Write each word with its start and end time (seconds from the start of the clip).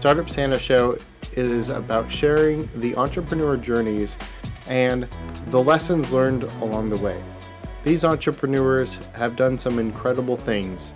Startup 0.00 0.30
Santa 0.30 0.58
Show 0.58 0.96
is 1.34 1.68
about 1.68 2.10
sharing 2.10 2.70
the 2.76 2.96
entrepreneur 2.96 3.58
journeys 3.58 4.16
and 4.66 5.06
the 5.48 5.62
lessons 5.62 6.10
learned 6.10 6.44
along 6.62 6.88
the 6.88 6.98
way. 7.00 7.22
These 7.82 8.02
entrepreneurs 8.06 8.98
have 9.12 9.36
done 9.36 9.58
some 9.58 9.78
incredible 9.78 10.38
things, 10.38 10.94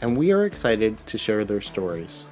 and 0.00 0.16
we 0.16 0.30
are 0.30 0.44
excited 0.44 1.04
to 1.08 1.18
share 1.18 1.44
their 1.44 1.60
stories. 1.60 2.24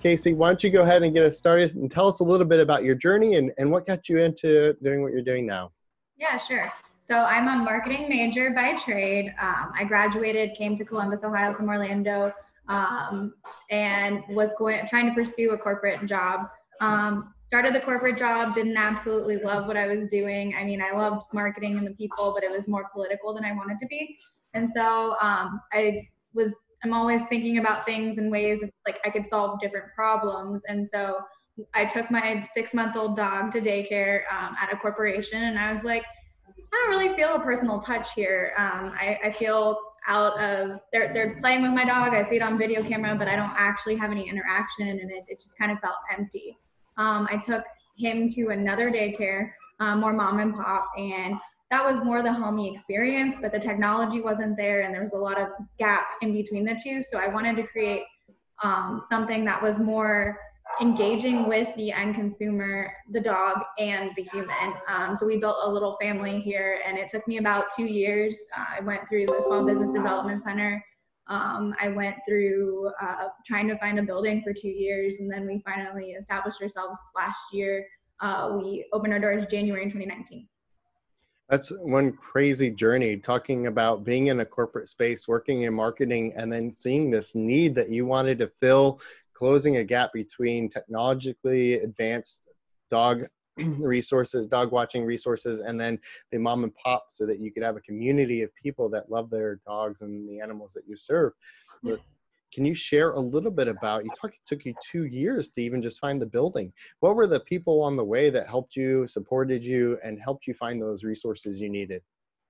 Casie, 0.00 0.32
why 0.32 0.46
don't 0.46 0.62
you 0.62 0.70
go 0.70 0.82
ahead 0.82 1.02
and 1.02 1.12
get 1.12 1.24
us 1.24 1.36
started 1.36 1.74
and 1.74 1.90
tell 1.90 2.06
us 2.06 2.20
a 2.20 2.24
little 2.24 2.46
bit 2.46 2.60
about 2.60 2.84
your 2.84 2.94
journey 2.94 3.34
and, 3.34 3.50
and 3.58 3.68
what 3.68 3.84
got 3.84 4.08
you 4.08 4.18
into 4.18 4.74
doing 4.80 5.02
what 5.02 5.10
you're 5.10 5.22
doing 5.22 5.44
now? 5.44 5.72
Yeah, 6.16 6.36
sure. 6.36 6.72
So 7.00 7.16
I'm 7.16 7.48
a 7.48 7.64
marketing 7.64 8.08
major 8.08 8.50
by 8.50 8.76
trade. 8.76 9.34
Um, 9.40 9.72
I 9.76 9.82
graduated, 9.82 10.54
came 10.54 10.76
to 10.76 10.84
Columbus, 10.84 11.24
Ohio 11.24 11.52
from 11.52 11.68
Orlando, 11.68 12.32
um, 12.68 13.34
and 13.70 14.22
was 14.28 14.50
going 14.58 14.86
trying 14.86 15.08
to 15.08 15.14
pursue 15.14 15.50
a 15.50 15.58
corporate 15.58 16.04
job. 16.06 16.48
Um, 16.80 17.34
started 17.46 17.74
the 17.74 17.80
corporate 17.80 18.18
job, 18.18 18.54
didn't 18.54 18.76
absolutely 18.76 19.36
love 19.36 19.66
what 19.66 19.76
I 19.76 19.86
was 19.86 20.08
doing. 20.08 20.54
I 20.54 20.64
mean, 20.64 20.82
I 20.82 20.96
loved 20.96 21.26
marketing 21.32 21.78
and 21.78 21.86
the 21.86 21.92
people, 21.92 22.32
but 22.34 22.42
it 22.42 22.50
was 22.50 22.66
more 22.66 22.88
political 22.92 23.32
than 23.32 23.44
I 23.44 23.52
wanted 23.52 23.78
to 23.80 23.86
be. 23.86 24.18
And 24.54 24.70
so 24.70 25.16
um, 25.20 25.60
I 25.72 26.08
was 26.34 26.56
I'm 26.84 26.92
always 26.92 27.24
thinking 27.26 27.58
about 27.58 27.84
things 27.84 28.18
and 28.18 28.30
ways 28.30 28.62
of, 28.62 28.70
like 28.86 29.00
I 29.04 29.10
could 29.10 29.26
solve 29.26 29.60
different 29.60 29.86
problems. 29.94 30.62
And 30.68 30.86
so 30.86 31.20
I 31.74 31.84
took 31.84 32.10
my 32.10 32.46
six 32.52 32.74
month 32.74 32.96
old 32.96 33.16
dog 33.16 33.50
to 33.52 33.60
daycare 33.60 34.22
um, 34.30 34.54
at 34.60 34.72
a 34.72 34.76
corporation, 34.76 35.42
and 35.44 35.58
I 35.58 35.72
was 35.72 35.84
like, 35.84 36.04
I 36.04 36.52
don't 36.72 36.90
really 36.90 37.16
feel 37.16 37.34
a 37.34 37.40
personal 37.40 37.80
touch 37.80 38.12
here. 38.12 38.52
Um, 38.58 38.92
I, 38.94 39.18
I, 39.24 39.30
feel 39.32 39.78
out 40.08 40.40
of 40.40 40.78
they're 40.92 41.12
they're 41.12 41.36
playing 41.36 41.62
with 41.62 41.72
my 41.72 41.84
dog. 41.84 42.14
I 42.14 42.22
see 42.22 42.36
it 42.36 42.42
on 42.42 42.58
video 42.58 42.82
camera, 42.82 43.14
but 43.14 43.28
I 43.28 43.36
don't 43.36 43.54
actually 43.56 43.96
have 43.96 44.10
any 44.10 44.28
interaction, 44.28 44.88
and 44.88 45.00
it, 45.00 45.24
it 45.28 45.40
just 45.40 45.56
kind 45.58 45.72
of 45.72 45.78
felt 45.80 45.96
empty. 46.16 46.56
Um, 46.96 47.28
I 47.30 47.36
took 47.36 47.64
him 47.96 48.28
to 48.30 48.48
another 48.48 48.90
daycare, 48.90 49.50
um, 49.80 50.00
more 50.00 50.12
mom 50.12 50.38
and 50.38 50.54
pop, 50.54 50.86
and 50.96 51.34
that 51.70 51.84
was 51.84 52.02
more 52.04 52.22
the 52.22 52.32
homey 52.32 52.72
experience, 52.72 53.36
but 53.40 53.52
the 53.52 53.58
technology 53.58 54.20
wasn't 54.20 54.56
there 54.56 54.82
and 54.82 54.94
there 54.94 55.02
was 55.02 55.12
a 55.12 55.18
lot 55.18 55.40
of 55.40 55.48
gap 55.78 56.06
in 56.22 56.32
between 56.32 56.64
the 56.64 56.78
two. 56.80 57.02
So 57.02 57.18
I 57.18 57.26
wanted 57.26 57.56
to 57.56 57.64
create 57.64 58.04
um, 58.62 59.00
something 59.06 59.44
that 59.46 59.60
was 59.60 59.78
more 59.78 60.38
engaging 60.80 61.46
with 61.46 61.68
the 61.76 61.92
end 61.92 62.14
consumer, 62.14 62.92
the 63.10 63.20
dog, 63.20 63.58
and 63.78 64.10
the 64.16 64.22
human. 64.22 64.74
Um, 64.88 65.16
so 65.16 65.26
we 65.26 65.38
built 65.38 65.56
a 65.62 65.70
little 65.70 65.96
family 66.00 66.40
here, 66.40 66.80
and 66.86 66.98
it 66.98 67.08
took 67.08 67.26
me 67.26 67.38
about 67.38 67.66
two 67.74 67.86
years. 67.86 68.38
Uh, 68.56 68.64
I 68.78 68.80
went 68.80 69.08
through 69.08 69.26
the 69.26 69.42
Small 69.42 69.64
Business 69.64 69.90
Development 69.90 70.42
Center. 70.42 70.84
Um, 71.28 71.74
I 71.80 71.88
went 71.88 72.16
through 72.26 72.90
uh, 73.00 73.28
trying 73.44 73.66
to 73.68 73.78
find 73.78 73.98
a 73.98 74.02
building 74.02 74.42
for 74.42 74.52
two 74.52 74.68
years, 74.68 75.16
and 75.18 75.30
then 75.30 75.46
we 75.46 75.60
finally 75.64 76.12
established 76.12 76.62
ourselves 76.62 76.98
last 77.16 77.52
year. 77.52 77.86
Uh, 78.20 78.56
we 78.56 78.86
opened 78.92 79.12
our 79.12 79.18
doors 79.18 79.46
January 79.46 79.84
2019. 79.84 80.46
That's 81.48 81.70
one 81.70 82.12
crazy 82.12 82.70
journey 82.70 83.16
talking 83.16 83.68
about 83.68 84.04
being 84.04 84.28
in 84.28 84.40
a 84.40 84.44
corporate 84.44 84.88
space, 84.88 85.28
working 85.28 85.62
in 85.62 85.74
marketing, 85.74 86.32
and 86.36 86.52
then 86.52 86.72
seeing 86.72 87.10
this 87.10 87.34
need 87.34 87.74
that 87.76 87.88
you 87.88 88.04
wanted 88.04 88.38
to 88.38 88.48
fill, 88.48 89.00
closing 89.36 89.76
a 89.76 89.84
gap 89.84 90.12
between 90.12 90.68
technologically 90.68 91.74
advanced 91.74 92.48
dog 92.90 93.26
resources, 93.58 94.46
dog 94.46 94.72
watching 94.72 95.04
resources, 95.04 95.60
and 95.60 95.80
then 95.80 95.98
the 96.30 96.38
mom 96.38 96.64
and 96.64 96.74
pop 96.74 97.06
so 97.08 97.26
that 97.26 97.38
you 97.38 97.52
could 97.52 97.62
have 97.62 97.76
a 97.76 97.80
community 97.80 98.42
of 98.42 98.54
people 98.54 98.88
that 98.88 99.10
love 99.10 99.30
their 99.30 99.60
dogs 99.66 100.02
and 100.02 100.28
the 100.28 100.40
animals 100.40 100.72
that 100.72 100.84
you 100.86 100.96
serve. 100.96 101.32
But 101.82 102.00
can 102.52 102.64
you 102.64 102.74
share 102.74 103.12
a 103.12 103.20
little 103.20 103.50
bit 103.50 103.68
about 103.68 104.04
you 104.04 104.10
talk 104.18 104.30
it 104.30 104.46
took 104.46 104.64
you 104.64 104.74
two 104.90 105.04
years 105.04 105.50
to 105.50 105.60
even 105.62 105.82
just 105.82 106.00
find 106.00 106.20
the 106.20 106.26
building. 106.26 106.72
What 107.00 107.16
were 107.16 107.26
the 107.26 107.40
people 107.40 107.82
on 107.82 107.96
the 107.96 108.04
way 108.04 108.30
that 108.30 108.48
helped 108.48 108.76
you 108.76 109.06
supported 109.06 109.62
you 109.62 109.98
and 110.02 110.20
helped 110.20 110.46
you 110.46 110.54
find 110.54 110.80
those 110.80 111.04
resources 111.04 111.60
you 111.60 111.68
needed 111.68 112.02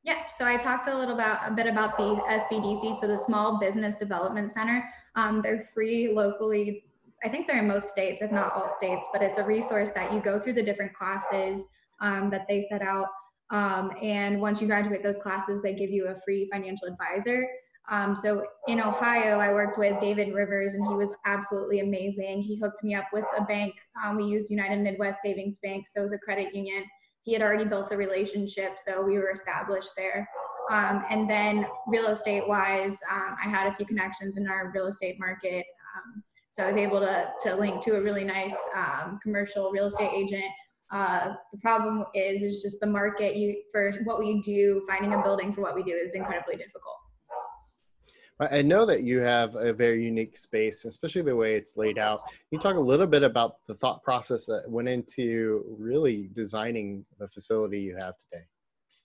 yeah 0.06 0.22
so 0.38 0.44
i 0.46 0.56
talked 0.56 0.86
a 0.86 0.96
little 0.96 1.14
about 1.14 1.40
a 1.46 1.52
bit 1.52 1.66
about 1.66 1.98
the 1.98 2.04
sbdc 2.04 2.98
so 2.98 3.06
the 3.06 3.18
small 3.18 3.58
business 3.58 3.96
development 3.96 4.50
center 4.50 4.88
um, 5.16 5.42
they're 5.42 5.68
free 5.74 6.12
locally 6.14 6.84
i 7.24 7.28
think 7.28 7.46
they're 7.46 7.58
in 7.58 7.68
most 7.68 7.88
states 7.88 8.22
if 8.22 8.32
not 8.32 8.52
all 8.54 8.74
states 8.78 9.06
but 9.12 9.20
it's 9.20 9.38
a 9.38 9.44
resource 9.44 9.90
that 9.94 10.12
you 10.12 10.20
go 10.20 10.38
through 10.38 10.54
the 10.54 10.62
different 10.62 10.94
classes 10.94 11.66
um, 12.00 12.30
that 12.30 12.46
they 12.48 12.62
set 12.62 12.80
out 12.80 13.08
um, 13.50 13.90
and 14.02 14.40
once 14.40 14.60
you 14.60 14.66
graduate 14.66 15.02
those 15.02 15.18
classes 15.18 15.60
they 15.62 15.74
give 15.74 15.90
you 15.90 16.08
a 16.08 16.20
free 16.24 16.48
financial 16.50 16.88
advisor 16.88 17.46
um, 17.88 18.16
so 18.16 18.44
in 18.66 18.80
Ohio, 18.80 19.38
I 19.38 19.52
worked 19.52 19.78
with 19.78 20.00
David 20.00 20.34
Rivers, 20.34 20.74
and 20.74 20.84
he 20.88 20.94
was 20.94 21.12
absolutely 21.24 21.80
amazing. 21.80 22.42
He 22.42 22.58
hooked 22.58 22.82
me 22.82 22.94
up 22.94 23.04
with 23.12 23.24
a 23.38 23.44
bank. 23.44 23.74
Um, 24.04 24.16
we 24.16 24.24
used 24.24 24.50
United 24.50 24.80
Midwest 24.80 25.20
Savings 25.22 25.60
Bank, 25.60 25.86
so 25.86 26.00
it 26.00 26.02
was 26.02 26.12
a 26.12 26.18
credit 26.18 26.52
union. 26.52 26.84
He 27.26 27.32
had 27.32 27.42
already 27.42 27.64
built 27.64 27.90
a 27.90 27.96
relationship, 27.96 28.78
so 28.82 29.02
we 29.02 29.18
were 29.18 29.32
established 29.32 29.90
there. 29.96 30.28
Um, 30.70 31.04
and 31.10 31.28
then 31.28 31.66
real 31.88 32.06
estate 32.06 32.46
wise, 32.46 32.96
um, 33.12 33.36
I 33.44 33.48
had 33.48 33.66
a 33.66 33.74
few 33.74 33.84
connections 33.84 34.36
in 34.36 34.46
our 34.46 34.70
real 34.72 34.86
estate 34.86 35.16
market. 35.18 35.66
Um, 35.96 36.22
so 36.52 36.62
I 36.62 36.72
was 36.72 36.80
able 36.80 37.00
to, 37.00 37.28
to 37.42 37.56
link 37.56 37.82
to 37.84 37.96
a 37.96 38.00
really 38.00 38.22
nice 38.22 38.54
um, 38.76 39.18
commercial 39.22 39.72
real 39.72 39.88
estate 39.88 40.12
agent. 40.14 40.44
Uh, 40.92 41.34
the 41.52 41.58
problem 41.58 42.04
is, 42.14 42.42
is 42.42 42.62
just 42.62 42.78
the 42.80 42.86
market 42.86 43.34
you 43.34 43.60
for 43.72 43.92
what 44.04 44.20
we 44.20 44.40
do, 44.42 44.82
finding 44.88 45.12
a 45.12 45.20
building 45.20 45.52
for 45.52 45.62
what 45.62 45.74
we 45.74 45.82
do 45.82 45.92
is 45.92 46.14
incredibly 46.14 46.54
difficult. 46.54 46.96
I 48.38 48.60
know 48.60 48.84
that 48.84 49.02
you 49.02 49.20
have 49.20 49.54
a 49.54 49.72
very 49.72 50.04
unique 50.04 50.36
space, 50.36 50.84
especially 50.84 51.22
the 51.22 51.34
way 51.34 51.54
it's 51.54 51.76
laid 51.76 51.96
out. 51.96 52.26
Can 52.26 52.36
you 52.50 52.58
talk 52.58 52.76
a 52.76 52.80
little 52.80 53.06
bit 53.06 53.22
about 53.22 53.56
the 53.66 53.74
thought 53.74 54.02
process 54.02 54.44
that 54.46 54.64
went 54.68 54.88
into 54.88 55.64
really 55.78 56.28
designing 56.34 57.06
the 57.18 57.28
facility 57.28 57.80
you 57.80 57.96
have 57.96 58.12
today? 58.30 58.44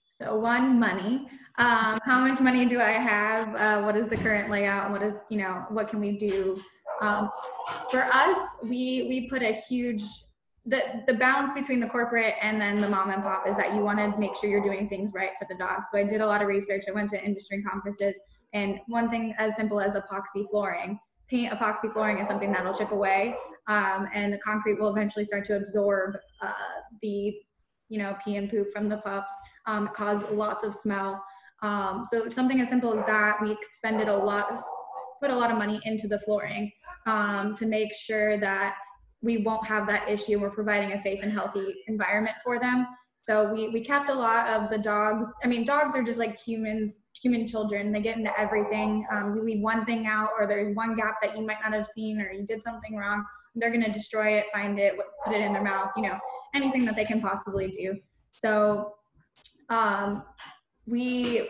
So 0.04 0.36
one, 0.36 0.78
money. 0.78 1.28
Um, 1.56 1.98
how 2.04 2.20
much 2.20 2.40
money 2.40 2.66
do 2.66 2.78
I 2.78 2.92
have? 2.92 3.54
Uh, 3.54 3.82
what 3.82 3.96
is 3.96 4.06
the 4.08 4.18
current 4.18 4.50
layout? 4.50 4.90
What 4.90 5.02
is, 5.02 5.22
you 5.30 5.38
know, 5.38 5.64
what 5.70 5.88
can 5.88 5.98
we 5.98 6.18
do? 6.18 6.60
Um, 7.00 7.30
for 7.90 8.02
us, 8.02 8.38
we 8.62 9.06
we 9.08 9.28
put 9.30 9.42
a 9.42 9.52
huge 9.52 10.04
the 10.66 11.02
the 11.06 11.14
balance 11.14 11.52
between 11.54 11.80
the 11.80 11.88
corporate 11.88 12.34
and 12.40 12.60
then 12.60 12.76
the 12.76 12.88
mom 12.88 13.10
and 13.10 13.22
pop 13.22 13.48
is 13.48 13.56
that 13.56 13.74
you 13.74 13.80
want 13.80 13.98
to 13.98 14.16
make 14.20 14.36
sure 14.36 14.48
you're 14.50 14.62
doing 14.62 14.88
things 14.88 15.12
right 15.14 15.30
for 15.38 15.46
the 15.48 15.56
dog. 15.56 15.82
So 15.90 15.98
I 15.98 16.04
did 16.04 16.20
a 16.20 16.26
lot 16.26 16.42
of 16.42 16.48
research. 16.48 16.84
I 16.86 16.92
went 16.92 17.08
to 17.10 17.24
industry 17.24 17.62
conferences 17.62 18.16
and 18.52 18.78
one 18.86 19.10
thing 19.10 19.34
as 19.38 19.56
simple 19.56 19.80
as 19.80 19.94
epoxy 19.94 20.48
flooring. 20.50 20.98
Paint 21.28 21.52
epoxy 21.52 21.92
flooring 21.92 22.18
is 22.18 22.28
something 22.28 22.52
that'll 22.52 22.74
chip 22.74 22.92
away, 22.92 23.34
um, 23.68 24.08
and 24.12 24.32
the 24.32 24.38
concrete 24.38 24.78
will 24.78 24.90
eventually 24.90 25.24
start 25.24 25.44
to 25.46 25.56
absorb 25.56 26.16
uh, 26.42 26.52
the, 27.00 27.34
you 27.88 27.98
know, 27.98 28.16
pee 28.24 28.36
and 28.36 28.50
poop 28.50 28.72
from 28.72 28.88
the 28.88 28.98
pups, 28.98 29.32
um, 29.66 29.88
cause 29.94 30.22
lots 30.30 30.64
of 30.64 30.74
smell. 30.74 31.22
Um, 31.62 32.04
so 32.10 32.28
something 32.30 32.60
as 32.60 32.68
simple 32.68 32.98
as 32.98 33.06
that, 33.06 33.40
we 33.40 33.52
expended 33.52 34.08
a 34.08 34.16
lot, 34.16 34.52
of, 34.52 34.60
put 35.22 35.30
a 35.30 35.36
lot 35.36 35.50
of 35.50 35.56
money 35.56 35.80
into 35.84 36.08
the 36.08 36.18
flooring 36.18 36.70
um, 37.06 37.54
to 37.54 37.66
make 37.66 37.94
sure 37.94 38.36
that 38.38 38.74
we 39.22 39.38
won't 39.38 39.64
have 39.66 39.86
that 39.86 40.08
issue. 40.10 40.40
We're 40.40 40.50
providing 40.50 40.92
a 40.92 41.00
safe 41.00 41.20
and 41.22 41.32
healthy 41.32 41.76
environment 41.86 42.36
for 42.44 42.58
them. 42.58 42.86
So 43.24 43.52
we, 43.52 43.68
we 43.68 43.84
kept 43.84 44.08
a 44.10 44.14
lot 44.14 44.48
of 44.48 44.68
the 44.68 44.78
dogs. 44.78 45.28
I 45.44 45.46
mean, 45.46 45.64
dogs 45.64 45.94
are 45.94 46.02
just 46.02 46.18
like 46.18 46.36
humans, 46.36 47.02
human 47.20 47.46
children. 47.46 47.92
They 47.92 48.00
get 48.00 48.16
into 48.16 48.36
everything. 48.38 49.06
Um, 49.12 49.36
you 49.36 49.44
leave 49.44 49.62
one 49.62 49.84
thing 49.84 50.08
out, 50.08 50.30
or 50.36 50.48
there's 50.48 50.74
one 50.74 50.96
gap 50.96 51.16
that 51.22 51.36
you 51.36 51.46
might 51.46 51.58
not 51.62 51.72
have 51.72 51.86
seen, 51.86 52.20
or 52.20 52.32
you 52.32 52.44
did 52.44 52.60
something 52.60 52.96
wrong. 52.96 53.24
They're 53.54 53.70
going 53.70 53.84
to 53.84 53.92
destroy 53.92 54.38
it, 54.38 54.46
find 54.52 54.78
it, 54.78 54.94
put 55.24 55.34
it 55.34 55.40
in 55.40 55.52
their 55.52 55.62
mouth, 55.62 55.90
you 55.96 56.02
know, 56.02 56.18
anything 56.52 56.84
that 56.86 56.96
they 56.96 57.04
can 57.04 57.20
possibly 57.20 57.68
do. 57.68 57.96
So 58.30 58.94
um, 59.68 60.24
we, 60.86 61.48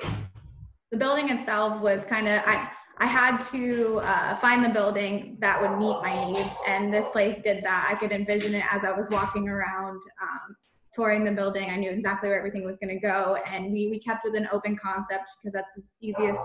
the 0.90 0.98
building 0.98 1.30
itself 1.30 1.80
was 1.80 2.04
kind 2.04 2.28
of, 2.28 2.42
I, 2.44 2.68
I 2.98 3.06
had 3.06 3.38
to 3.52 4.00
uh, 4.00 4.36
find 4.36 4.62
the 4.62 4.68
building 4.68 5.38
that 5.40 5.60
would 5.60 5.78
meet 5.78 6.02
my 6.02 6.26
needs, 6.26 6.54
and 6.68 6.92
this 6.92 7.08
place 7.08 7.40
did 7.42 7.64
that. 7.64 7.88
I 7.90 7.94
could 7.94 8.12
envision 8.12 8.54
it 8.54 8.64
as 8.70 8.84
I 8.84 8.90
was 8.90 9.06
walking 9.10 9.48
around. 9.48 10.00
Um, 10.20 10.56
touring 10.92 11.24
the 11.24 11.32
building. 11.32 11.70
I 11.70 11.76
knew 11.76 11.90
exactly 11.90 12.28
where 12.28 12.38
everything 12.38 12.64
was 12.64 12.76
going 12.78 12.94
to 12.94 13.00
go, 13.00 13.38
and 13.46 13.72
we 13.72 13.88
we 13.88 13.98
kept 13.98 14.24
with 14.24 14.34
an 14.34 14.48
open 14.52 14.76
concept 14.76 15.24
because 15.40 15.52
that's 15.52 15.72
the 15.74 15.82
easiest 16.00 16.40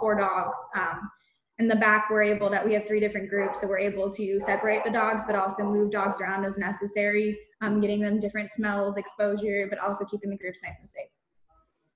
for 0.00 0.14
dogs. 0.14 0.58
Um, 0.74 1.10
in 1.58 1.68
the 1.68 1.76
back, 1.76 2.08
we're 2.08 2.22
able 2.22 2.48
that 2.48 2.64
we 2.64 2.72
have 2.72 2.86
three 2.86 3.00
different 3.00 3.28
groups, 3.28 3.60
so 3.60 3.66
we're 3.66 3.78
able 3.78 4.10
to 4.14 4.40
separate 4.40 4.82
the 4.82 4.90
dogs, 4.90 5.24
but 5.26 5.36
also 5.36 5.62
move 5.62 5.90
dogs 5.90 6.18
around 6.18 6.46
as 6.46 6.56
necessary, 6.56 7.38
um, 7.60 7.82
getting 7.82 8.00
them 8.00 8.18
different 8.18 8.50
smells, 8.50 8.96
exposure, 8.96 9.66
but 9.68 9.78
also 9.78 10.06
keeping 10.06 10.30
the 10.30 10.38
groups 10.38 10.60
nice 10.64 10.76
and 10.80 10.88
safe. 10.88 11.10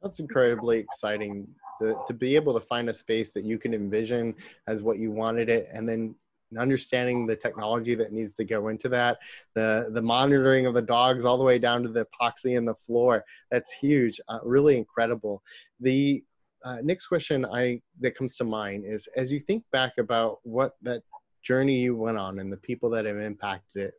That's 0.03 0.21
incredibly 0.21 0.81
exciting 0.81 1.49
to, 1.81 1.97
to 2.07 2.13
be 2.13 2.37
able 2.37 2.53
to 2.53 2.61
find 2.67 2.91
a 2.91 2.95
space 2.95 3.31
that 3.31 3.45
you 3.45 3.59
can 3.59 3.73
envision 3.73 4.35
as 4.67 4.83
what 4.83 4.99
you 4.99 5.11
wanted 5.11 5.49
it, 5.49 5.71
and 5.73 5.89
then 5.89 6.15
understanding 6.59 7.27
the 7.27 7.37
technology 7.37 7.95
that 7.95 8.13
needs 8.13 8.35
to 8.35 8.45
go 8.45 8.69
into 8.69 8.89
that, 8.89 9.19
the 9.55 9.91
the 9.93 10.03
monitoring 10.03 10.67
of 10.67 10.75
the 10.75 10.83
dogs 10.83 11.25
all 11.25 11.39
the 11.39 11.45
way 11.45 11.59
down 11.59 11.83
to 11.83 11.89
the 11.89 12.07
epoxy 12.07 12.57
in 12.57 12.65
the 12.65 12.75
floor. 12.75 13.25
That's 13.51 13.73
huge, 13.73 14.21
uh, 14.29 14.39
really 14.43 14.77
incredible. 14.77 15.43
The 15.81 16.23
uh, 16.65 16.79
next 16.83 17.07
question 17.07 17.45
I 17.45 17.81
that 18.01 18.17
comes 18.17 18.37
to 18.37 18.45
mind 18.45 18.85
is 18.87 19.09
as 19.17 19.31
you 19.31 19.41
think 19.41 19.65
back 19.73 19.93
about 19.99 20.39
what 20.43 20.77
that 20.83 21.03
journey 21.43 21.79
you 21.79 21.95
went 21.95 22.17
on 22.17 22.39
and 22.39 22.51
the 22.51 22.57
people 22.57 22.89
that 22.91 23.05
have 23.05 23.19
impacted 23.19 23.89
it 23.89 23.95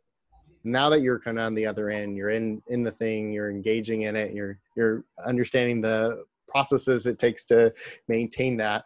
now 0.64 0.90
that 0.90 1.00
you're 1.00 1.20
kind 1.20 1.38
of 1.38 1.44
on 1.44 1.54
the 1.54 1.64
other 1.64 1.90
end 1.90 2.16
you're 2.16 2.30
in 2.30 2.60
in 2.66 2.82
the 2.82 2.90
thing 2.90 3.32
you're 3.32 3.50
engaging 3.50 4.02
in 4.02 4.16
it 4.16 4.34
you're 4.34 4.58
you're 4.76 5.04
understanding 5.24 5.80
the 5.80 6.24
processes 6.48 7.06
it 7.06 7.20
takes 7.20 7.44
to 7.44 7.72
maintain 8.08 8.56
that 8.56 8.84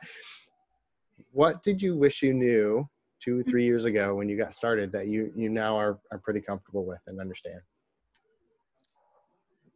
what 1.33 1.62
did 1.62 1.81
you 1.81 1.97
wish 1.97 2.23
you 2.23 2.35
knew 2.35 2.87
two 3.22 3.43
three 3.44 3.64
years 3.64 3.84
ago 3.84 4.14
when 4.14 4.28
you 4.28 4.37
got 4.37 4.55
started 4.55 4.90
that 4.93 5.06
you 5.06 5.32
you 5.37 5.49
now 5.49 5.76
are, 5.76 5.99
are 6.12 6.19
pretty 6.19 6.40
comfortable 6.40 6.84
with 6.84 7.00
and 7.06 7.20
understand 7.20 7.61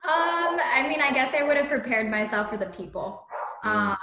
um 0.04 0.58
i 0.72 0.86
mean 0.88 1.00
i 1.00 1.12
guess 1.12 1.34
i 1.34 1.42
would 1.42 1.56
have 1.56 1.68
prepared 1.68 2.10
myself 2.10 2.50
for 2.50 2.56
the 2.56 2.66
people 2.66 3.24
mm. 3.64 3.70
um 3.70 3.96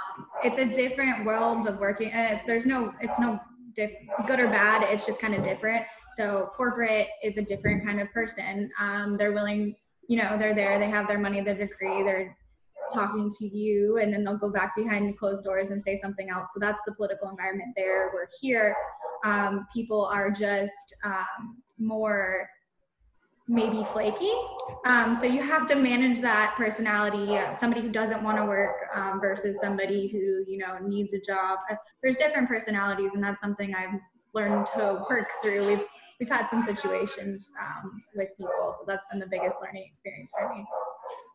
it's 0.44 0.58
a 0.58 0.64
different 0.64 1.24
world 1.24 1.66
of 1.66 1.78
working 1.78 2.10
and 2.12 2.40
there's 2.46 2.66
no 2.66 2.92
it's 3.00 3.18
no 3.18 3.38
diff- 3.74 3.90
good 4.26 4.40
or 4.40 4.48
bad 4.48 4.82
it's 4.82 5.06
just 5.06 5.20
kind 5.20 5.34
of 5.34 5.42
different 5.42 5.84
so 6.16 6.50
corporate 6.54 7.08
is 7.22 7.38
a 7.38 7.42
different 7.42 7.84
kind 7.84 8.00
of 8.00 8.12
person. 8.12 8.70
Um, 8.78 9.16
they're 9.16 9.32
willing, 9.32 9.74
you 10.08 10.18
know, 10.18 10.36
they're 10.38 10.54
there, 10.54 10.78
they 10.78 10.90
have 10.90 11.08
their 11.08 11.18
money, 11.18 11.40
their 11.40 11.54
degree, 11.56 12.02
they're 12.02 12.36
talking 12.92 13.30
to 13.38 13.46
you, 13.46 13.96
and 13.98 14.12
then 14.12 14.24
they'll 14.24 14.36
go 14.36 14.50
back 14.50 14.76
behind 14.76 15.18
closed 15.18 15.44
doors 15.44 15.70
and 15.70 15.82
say 15.82 15.96
something 15.96 16.28
else. 16.28 16.50
So 16.52 16.60
that's 16.60 16.82
the 16.86 16.92
political 16.92 17.30
environment 17.30 17.70
there. 17.76 18.10
We're 18.12 18.26
here. 18.40 18.76
Um, 19.24 19.66
people 19.72 20.04
are 20.06 20.30
just 20.30 20.94
um, 21.04 21.62
more 21.78 22.48
maybe 23.48 23.84
flaky. 23.92 24.32
Um, 24.86 25.14
so 25.14 25.24
you 25.24 25.42
have 25.42 25.66
to 25.68 25.74
manage 25.74 26.20
that 26.20 26.54
personality. 26.56 27.36
Uh, 27.36 27.54
somebody 27.54 27.82
who 27.82 27.90
doesn't 27.90 28.22
want 28.22 28.38
to 28.38 28.44
work 28.44 28.76
um, 28.94 29.20
versus 29.20 29.58
somebody 29.60 30.08
who 30.08 30.44
you 30.50 30.58
know 30.58 30.78
needs 30.78 31.12
a 31.12 31.20
job. 31.20 31.58
There's 32.02 32.16
different 32.16 32.48
personalities, 32.48 33.14
and 33.14 33.22
that's 33.22 33.40
something 33.40 33.74
I've 33.74 34.00
learned 34.34 34.66
to 34.74 35.04
work 35.10 35.28
through. 35.42 35.66
We've 35.66 35.86
we've 36.20 36.28
had 36.28 36.48
some 36.48 36.62
situations 36.62 37.50
um, 37.60 38.02
with 38.14 38.30
people. 38.36 38.74
So 38.78 38.84
that's 38.86 39.06
been 39.10 39.20
the 39.20 39.26
biggest 39.26 39.58
learning 39.60 39.84
experience 39.88 40.30
for 40.38 40.48
me. 40.54 40.64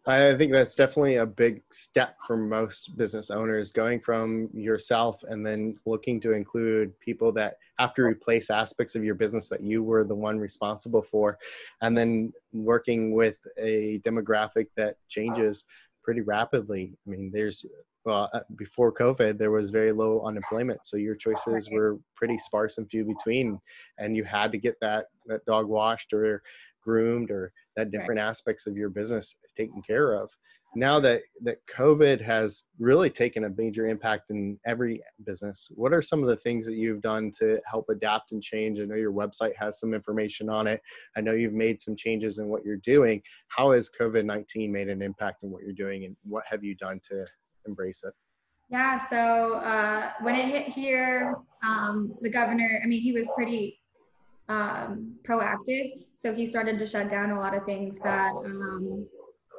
I 0.07 0.37
think 0.37 0.53
that's 0.53 0.73
definitely 0.73 1.17
a 1.17 1.25
big 1.25 1.61
step 1.69 2.15
for 2.25 2.37
most 2.37 2.95
business 2.95 3.29
owners 3.29 3.73
going 3.73 3.99
from 3.99 4.49
yourself 4.53 5.21
and 5.27 5.45
then 5.45 5.77
looking 5.85 6.21
to 6.21 6.31
include 6.31 6.97
people 7.01 7.33
that 7.33 7.57
have 7.77 7.93
to 7.95 8.03
replace 8.03 8.49
aspects 8.49 8.95
of 8.95 9.03
your 9.03 9.15
business 9.15 9.49
that 9.49 9.59
you 9.59 9.83
were 9.83 10.05
the 10.05 10.15
one 10.15 10.39
responsible 10.39 11.01
for, 11.01 11.37
and 11.81 11.97
then 11.97 12.31
working 12.53 13.11
with 13.11 13.35
a 13.57 13.99
demographic 14.05 14.67
that 14.77 14.95
changes 15.09 15.65
pretty 16.03 16.21
rapidly. 16.21 16.93
I 17.05 17.09
mean, 17.09 17.29
there's 17.33 17.65
well, 18.05 18.29
uh, 18.31 18.39
before 18.55 18.93
COVID, 18.93 19.37
there 19.37 19.51
was 19.51 19.69
very 19.69 19.91
low 19.91 20.21
unemployment, 20.25 20.85
so 20.85 20.95
your 20.95 21.15
choices 21.15 21.69
were 21.69 21.99
pretty 22.15 22.37
sparse 22.37 22.77
and 22.77 22.89
few 22.89 23.03
between, 23.03 23.59
and 23.97 24.15
you 24.15 24.23
had 24.23 24.53
to 24.53 24.57
get 24.57 24.79
that 24.79 25.07
that 25.25 25.45
dog 25.45 25.67
washed 25.67 26.13
or 26.13 26.41
groomed 26.87 27.29
or 27.37 27.43
that 27.75 27.91
different 27.91 28.19
right. 28.21 28.29
aspects 28.31 28.63
of 28.67 28.77
your 28.81 28.91
business 28.99 29.35
taken 29.61 29.81
care 29.81 30.09
of. 30.21 30.29
Now 30.75 30.99
that 30.99 31.21
that 31.47 31.59
COVID 31.79 32.19
has 32.21 32.49
really 32.77 33.09
taken 33.09 33.45
a 33.45 33.55
major 33.61 33.85
impact 33.87 34.25
in 34.33 34.59
every 34.65 35.01
business, 35.29 35.57
what 35.81 35.93
are 35.95 36.01
some 36.01 36.21
of 36.23 36.29
the 36.29 36.41
things 36.45 36.65
that 36.67 36.75
you've 36.81 37.01
done 37.01 37.31
to 37.39 37.59
help 37.71 37.85
adapt 37.89 38.31
and 38.33 38.43
change? 38.43 38.79
I 38.79 38.85
know 38.89 38.95
your 39.05 39.17
website 39.23 39.55
has 39.63 39.79
some 39.79 39.93
information 39.99 40.49
on 40.49 40.67
it. 40.67 40.79
I 41.17 41.21
know 41.21 41.35
you've 41.41 41.61
made 41.67 41.81
some 41.81 41.95
changes 41.95 42.37
in 42.37 42.45
what 42.51 42.63
you're 42.65 42.83
doing. 42.95 43.17
How 43.47 43.71
has 43.71 43.89
COVID 44.01 44.25
nineteen 44.25 44.69
made 44.71 44.89
an 44.89 45.01
impact 45.01 45.43
in 45.43 45.51
what 45.51 45.63
you're 45.63 45.81
doing, 45.85 46.05
and 46.05 46.15
what 46.23 46.43
have 46.51 46.63
you 46.63 46.75
done 46.75 46.99
to 47.09 47.25
embrace 47.65 48.01
it? 48.07 48.13
Yeah, 48.69 48.93
so 49.13 49.21
uh, 49.73 50.11
when 50.25 50.35
it 50.35 50.47
hit 50.55 50.67
here, 50.67 51.37
um, 51.63 52.13
the 52.25 52.29
governor, 52.29 52.81
I 52.83 52.87
mean, 52.87 53.01
he 53.01 53.13
was 53.13 53.27
pretty 53.33 53.79
um, 54.49 55.15
proactive. 55.27 56.05
So 56.15 56.33
he 56.33 56.45
started 56.45 56.79
to 56.79 56.87
shut 56.87 57.09
down 57.09 57.31
a 57.31 57.39
lot 57.39 57.55
of 57.55 57.65
things 57.65 57.95
that 58.03 58.31
um, 58.31 59.07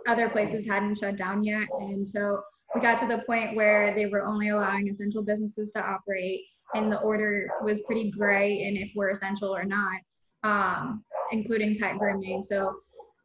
other 0.06 0.28
places 0.28 0.66
hadn't 0.66 0.98
shut 0.98 1.16
down 1.16 1.44
yet. 1.44 1.68
And 1.80 2.08
so 2.08 2.42
we 2.74 2.80
got 2.80 2.98
to 3.00 3.06
the 3.06 3.22
point 3.26 3.56
where 3.56 3.94
they 3.94 4.06
were 4.06 4.24
only 4.24 4.48
allowing 4.48 4.88
essential 4.88 5.22
businesses 5.22 5.70
to 5.72 5.80
operate, 5.80 6.42
and 6.74 6.92
the 6.92 7.00
order 7.00 7.50
was 7.62 7.80
pretty 7.82 8.10
gray 8.10 8.62
in 8.62 8.76
if 8.76 8.90
we're 8.94 9.10
essential 9.10 9.54
or 9.54 9.64
not, 9.64 10.00
um, 10.42 11.04
including 11.32 11.78
pet 11.78 11.98
grooming. 11.98 12.44
So, 12.44 12.80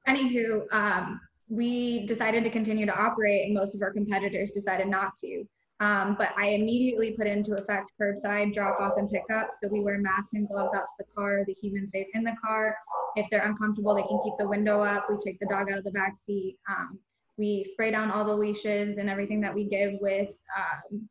anywho, 0.07 0.65
um, 0.71 1.19
we 1.49 2.05
decided 2.05 2.43
to 2.43 2.49
continue 2.49 2.85
to 2.85 2.95
operate 2.95 3.45
and 3.45 3.53
most 3.53 3.75
of 3.75 3.81
our 3.81 3.91
competitors 3.91 4.51
decided 4.51 4.87
not 4.87 5.15
to. 5.17 5.43
Um, 5.79 6.15
but 6.17 6.29
I 6.37 6.49
immediately 6.49 7.11
put 7.11 7.27
into 7.27 7.55
effect 7.55 7.91
curbside 7.99 8.53
drop 8.53 8.79
off 8.79 8.93
and 8.97 9.09
pick 9.09 9.23
up. 9.33 9.51
So 9.61 9.67
we 9.67 9.81
wear 9.81 9.97
masks 9.97 10.33
and 10.33 10.47
gloves 10.47 10.73
out 10.73 10.83
to 10.83 10.93
the 10.99 11.05
car. 11.15 11.43
The 11.45 11.55
human 11.61 11.87
stays 11.87 12.07
in 12.13 12.23
the 12.23 12.35
car. 12.43 12.77
If 13.15 13.27
they're 13.29 13.45
uncomfortable, 13.45 13.95
they 13.95 14.03
can 14.03 14.19
keep 14.23 14.33
the 14.39 14.47
window 14.47 14.81
up. 14.81 15.07
We 15.09 15.17
take 15.17 15.39
the 15.39 15.47
dog 15.47 15.69
out 15.71 15.77
of 15.77 15.83
the 15.83 15.91
back 15.91 16.15
seat. 16.23 16.57
Um, 16.69 16.99
we 17.37 17.65
spray 17.69 17.91
down 17.91 18.11
all 18.11 18.23
the 18.23 18.35
leashes 18.35 18.97
and 18.97 19.09
everything 19.09 19.41
that 19.41 19.53
we 19.53 19.65
give 19.65 19.93
with. 19.99 20.29
Um, 20.57 21.09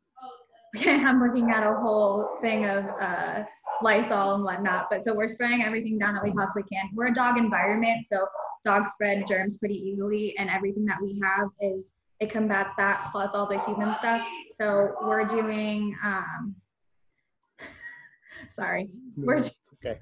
I'm 0.85 1.21
looking 1.21 1.51
at 1.51 1.69
a 1.69 1.75
whole 1.75 2.37
thing 2.41 2.65
of 2.65 2.85
uh, 2.99 3.43
Lysol 3.83 4.35
and 4.35 4.43
whatnot. 4.43 4.87
But 4.89 5.03
so 5.03 5.13
we're 5.13 5.27
spraying 5.27 5.61
everything 5.61 5.99
down 5.99 6.13
that 6.15 6.23
we 6.23 6.31
possibly 6.31 6.63
can. 6.63 6.89
We're 6.93 7.07
a 7.07 7.13
dog 7.13 7.37
environment, 7.37 8.07
so 8.07 8.25
dogs 8.63 8.91
spread 8.93 9.27
germs 9.27 9.57
pretty 9.57 9.75
easily, 9.75 10.35
and 10.37 10.49
everything 10.49 10.85
that 10.85 11.01
we 11.01 11.21
have 11.21 11.49
is 11.61 11.93
it 12.23 12.31
combats 12.31 12.73
that 12.77 13.09
plus 13.11 13.31
all 13.33 13.47
the 13.47 13.59
human 13.65 13.95
stuff. 13.97 14.21
So 14.51 14.95
we're 15.01 15.25
doing. 15.25 15.95
Um, 16.03 16.55
sorry, 18.55 18.89
we're. 19.15 19.43
Okay. 19.85 19.97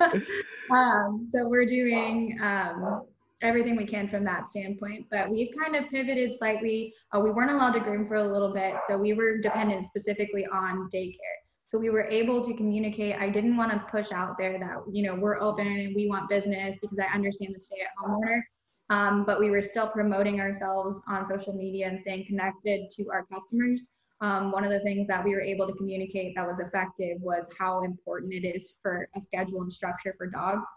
um, 0.69 1.27
so 1.33 1.49
we're 1.49 1.65
doing 1.65 2.37
um, 2.39 3.01
everything 3.41 3.75
we 3.75 3.87
can 3.87 4.07
from 4.07 4.23
that 4.25 4.47
standpoint. 4.47 5.07
But 5.09 5.27
we've 5.27 5.49
kind 5.59 5.75
of 5.75 5.89
pivoted 5.89 6.35
slightly. 6.37 6.93
Uh, 7.11 7.19
we 7.21 7.31
weren't 7.31 7.49
allowed 7.49 7.71
to 7.71 7.79
groom 7.79 8.07
for 8.07 8.13
a 8.13 8.31
little 8.31 8.53
bit, 8.53 8.75
so 8.87 8.95
we 8.95 9.13
were 9.13 9.39
dependent 9.39 9.87
specifically 9.87 10.45
on 10.53 10.87
daycare. 10.93 11.39
So 11.69 11.79
we 11.79 11.89
were 11.89 12.03
able 12.03 12.45
to 12.45 12.53
communicate. 12.53 13.15
I 13.19 13.29
didn't 13.29 13.57
want 13.57 13.71
to 13.71 13.79
push 13.89 14.11
out 14.11 14.37
there 14.37 14.59
that, 14.59 14.83
you 14.91 15.01
know, 15.01 15.15
we're 15.15 15.41
open 15.41 15.65
and 15.65 15.95
we 15.95 16.07
want 16.07 16.29
business 16.29 16.75
because 16.79 16.99
I 16.99 17.11
understand 17.15 17.55
the 17.55 17.59
stay 17.59 17.77
at 17.81 17.87
home 17.97 18.19
order. 18.19 18.45
Um, 18.91 19.23
but 19.23 19.39
we 19.39 19.49
were 19.49 19.61
still 19.63 19.87
promoting 19.87 20.41
ourselves 20.41 21.01
on 21.07 21.25
social 21.25 21.53
media 21.53 21.87
and 21.87 21.97
staying 21.97 22.25
connected 22.25 22.91
to 22.97 23.09
our 23.09 23.25
customers. 23.25 23.89
Um, 24.19 24.51
one 24.51 24.65
of 24.65 24.69
the 24.69 24.81
things 24.81 25.07
that 25.07 25.23
we 25.23 25.31
were 25.33 25.41
able 25.41 25.65
to 25.65 25.73
communicate 25.73 26.35
that 26.35 26.45
was 26.45 26.59
effective 26.59 27.17
was 27.21 27.45
how 27.57 27.83
important 27.85 28.33
it 28.33 28.45
is 28.45 28.73
for 28.81 29.07
a 29.15 29.21
schedule 29.21 29.61
and 29.61 29.71
structure 29.71 30.13
for 30.17 30.27
dogs. 30.27 30.67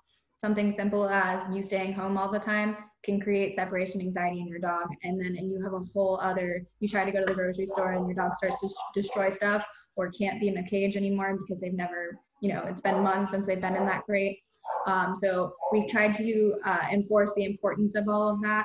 Something 0.40 0.70
simple 0.70 1.08
as 1.08 1.43
you 1.52 1.61
staying 1.61 1.93
home 1.93 2.16
all 2.16 2.30
the 2.30 2.38
time 2.38 2.76
can 3.02 3.21
create 3.21 3.56
separation 3.56 4.00
anxiety 4.00 4.40
in 4.40 4.47
your 4.47 4.61
dog. 4.61 4.87
And 5.02 5.21
then 5.21 5.37
and 5.37 5.50
you 5.50 5.61
have 5.64 5.73
a 5.73 5.80
whole 5.92 6.21
other, 6.23 6.64
you 6.78 6.88
try 6.88 7.04
to 7.04 7.11
go 7.11 7.18
to 7.18 7.26
the 7.26 7.35
grocery 7.35 7.66
store 7.66 7.94
and 7.94 8.06
your 8.06 8.14
dog 8.14 8.33
starts 8.35 8.61
to 8.61 8.68
destroy 8.94 9.28
stuff 9.28 9.66
or 9.97 10.11
can't 10.11 10.40
be 10.40 10.47
in 10.47 10.59
a 10.59 10.68
cage 10.68 10.97
anymore 10.97 11.37
because 11.37 11.61
they've 11.61 11.75
never, 11.75 12.21
you 12.40 12.52
know, 12.52 12.62
it's 12.68 12.80
been 12.80 13.02
months 13.02 13.33
since 13.33 13.44
they've 13.44 13.61
been 13.61 13.75
in 13.75 13.87
that 13.87 14.04
crate. 14.04 14.38
Um, 14.87 15.16
so 15.21 15.54
we've 15.73 15.88
tried 15.88 16.14
to 16.14 16.54
uh, 16.64 16.87
enforce 16.92 17.33
the 17.35 17.44
importance 17.44 17.94
of 17.94 18.09
all 18.09 18.28
of 18.28 18.40
that. 18.42 18.64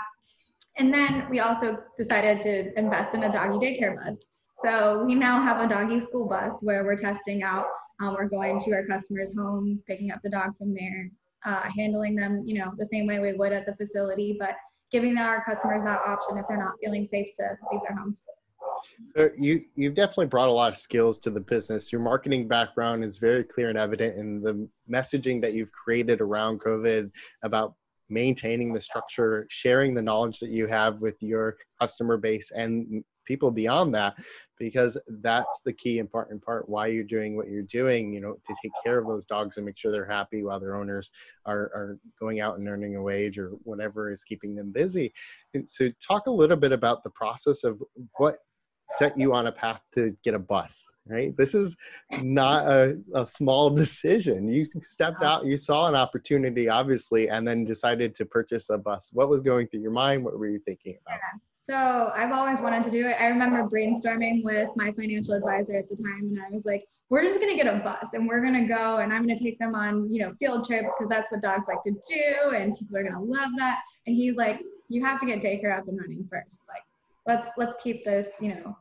And 0.77 0.94
then 0.94 1.27
we 1.29 1.39
also 1.39 1.77
decided 1.98 2.39
to 2.44 2.77
invest 2.77 3.13
in 3.13 3.24
a 3.24 3.32
doggy 3.32 3.58
daycare 3.65 3.96
bus. 3.96 4.18
So 4.62 5.03
we 5.06 5.15
now 5.15 5.41
have 5.41 5.60
a 5.60 5.68
doggy 5.68 6.00
school 6.01 6.27
bus 6.27 6.56
where 6.62 6.84
we're 6.84 6.98
testing 6.98 7.44
out. 7.44 7.65
Um, 8.01 8.13
we're 8.13 8.29
going 8.29 8.62
to 8.62 8.72
our 8.74 8.86
customers' 8.86 9.36
homes, 9.38 9.82
picking 9.82 10.12
up 10.12 10.20
the 10.24 10.29
dog 10.29 10.58
from 10.58 10.74
there, 10.74 11.10
uh, 11.46 11.70
handling 11.75 12.15
them, 12.15 12.44
you 12.46 12.60
know, 12.60 12.72
the 12.77 12.86
same 12.86 13.08
way 13.08 13.20
we 13.20 13.34
would 13.34 13.51
at 13.51 13.65
the 13.65 13.75
facility, 13.75 14.38
but 14.39 14.56
giving 14.91 15.18
our 15.18 15.44
customers 15.44 15.84
that 15.84 16.00
option 16.06 16.38
if 16.38 16.46
they're 16.48 16.58
not 16.58 16.74
feeling 16.82 17.06
safe 17.06 17.27
to 17.36 17.44
leave 17.72 17.82
their 17.88 17.98
homes. 17.98 18.25
You 19.38 19.66
you've 19.75 19.96
definitely 19.96 20.28
brought 20.28 20.48
a 20.48 20.51
lot 20.51 20.72
of 20.72 20.78
skills 20.78 21.18
to 21.20 21.30
the 21.30 21.39
business. 21.39 21.92
Your 21.92 22.01
marketing 22.01 22.48
background 22.48 23.04
is 23.04 23.18
very 23.18 23.44
clear 23.44 23.70
and 23.70 23.78
evident 23.78 24.18
in 24.18 24.42
the 24.42 24.68
messaging 24.89 25.42
that 25.42 25.54
you've 25.54 25.72
created 25.72 26.22
around 26.22 26.62
COVID 26.62 27.12
about 27.44 27.75
maintaining 28.10 28.74
the 28.74 28.82
structure, 28.82 29.46
sharing 29.50 29.94
the 29.94 30.01
knowledge 30.01 30.39
that 30.39 30.50
you 30.50 30.68
have 30.68 31.00
with 31.01 31.16
your 31.22 31.58
customer 31.80 32.18
base 32.18 32.51
and 32.56 33.04
people 33.25 33.51
beyond 33.51 33.94
that, 33.94 34.18
because 34.58 34.98
that's 35.22 35.62
the 35.63 35.74
key 35.74 36.00
important 36.00 36.44
part 36.44 36.68
why 36.68 36.88
you're 36.88 37.04
doing 37.04 37.36
what 37.36 37.48
you're 37.48 37.62
doing. 37.63 38.12
You 38.12 38.22
know, 38.22 38.34
to 38.34 38.56
take 38.62 38.72
care 38.84 38.98
of 38.98 39.08
those 39.08 39.25
dogs 39.25 39.58
and 39.58 39.66
make 39.66 39.78
sure 39.78 39.92
they're 39.92 40.06
happy 40.06 40.44
while 40.44 40.60
their 40.60 40.75
owners 40.75 41.12
are 41.46 41.72
are 41.75 42.00
going 42.20 42.39
out 42.39 42.58
and 42.58 42.68
earning 42.68 42.96
a 42.96 43.01
wage 43.01 43.38
or 43.38 43.50
whatever 43.63 44.12
is 44.12 44.24
keeping 44.24 44.56
them 44.56 44.72
busy. 44.72 45.13
And 45.54 45.70
so, 45.70 45.89
talk 46.06 46.28
a 46.28 46.32
little 46.32 46.58
bit 46.58 46.72
about 46.72 47.04
the 47.04 47.12
process 47.12 47.63
of 47.63 47.82
what 48.18 48.38
set 48.98 49.17
you 49.19 49.34
on 49.34 49.48
a 49.48 49.51
path 49.51 49.81
to 49.93 50.15
get 50.24 50.34
a 50.34 50.39
bus 50.39 50.86
right 51.08 51.36
this 51.38 51.55
is 51.55 51.75
not 52.22 52.67
a, 52.67 52.98
a 53.15 53.25
small 53.25 53.69
decision 53.69 54.48
you 54.48 54.65
stepped 54.81 55.24
out 55.24 55.46
you 55.46 55.58
saw 55.58 55.88
an 55.88 55.96
opportunity 55.96 56.69
obviously 56.69 57.29
and 57.29 57.48
then 57.48 57.63
decided 57.63 58.13
to 58.15 58.25
purchase 58.25 58.69
a 58.69 58.77
bus 58.77 59.10
what 59.13 59.29
was 59.29 59.41
going 59.41 59.67
through 59.67 59.79
your 59.79 59.91
mind 59.91 60.24
what 60.24 60.38
were 60.38 60.48
you 60.48 60.60
thinking 60.65 60.98
about 61.05 61.19
So 61.69 62.12
I've 62.15 62.31
always 62.31 62.62
wanted 62.62 62.84
to 62.86 62.89
do 62.89 63.05
it. 63.05 63.15
I 63.19 63.27
remember 63.27 63.62
brainstorming 63.63 64.43
with 64.43 64.69
my 64.75 64.91
financial 64.91 65.36
advisor 65.36 65.75
at 65.75 65.88
the 65.88 65.98
time, 65.98 66.24
and 66.31 66.39
I 66.41 66.50
was 66.50 66.65
like, 66.65 66.84
"We're 67.12 67.22
just 67.22 67.39
gonna 67.39 67.55
get 67.55 67.67
a 67.67 67.77
bus, 67.84 68.08
and 68.13 68.27
we're 68.27 68.41
gonna 68.41 68.67
go, 68.67 68.98
and 68.98 69.13
I'm 69.13 69.22
gonna 69.22 69.38
take 69.38 69.60
them 69.60 69.75
on, 69.75 70.12
you 70.12 70.19
know, 70.22 70.34
field 70.39 70.65
trips 70.65 70.89
because 70.98 71.10
that's 71.10 71.29
what 71.31 71.41
dogs 71.43 71.65
like 71.67 71.84
to 71.84 71.91
do, 71.91 72.55
and 72.55 72.75
people 72.75 72.98
are 72.98 73.03
gonna 73.03 73.22
love 73.22 73.51
that." 73.58 73.81
And 74.08 74.15
he's 74.15 74.36
like, 74.36 74.63
"You 74.88 75.05
have 75.05 75.19
to 75.19 75.27
get 75.27 75.43
daycare 75.43 75.77
up 75.77 75.88
and 75.88 76.00
running 76.00 76.27
first. 76.31 76.63
Like, 76.67 76.81
let's 77.29 77.50
let's 77.57 77.75
keep 77.81 78.03
this, 78.03 78.27
you 78.41 78.50
know." 78.50 78.77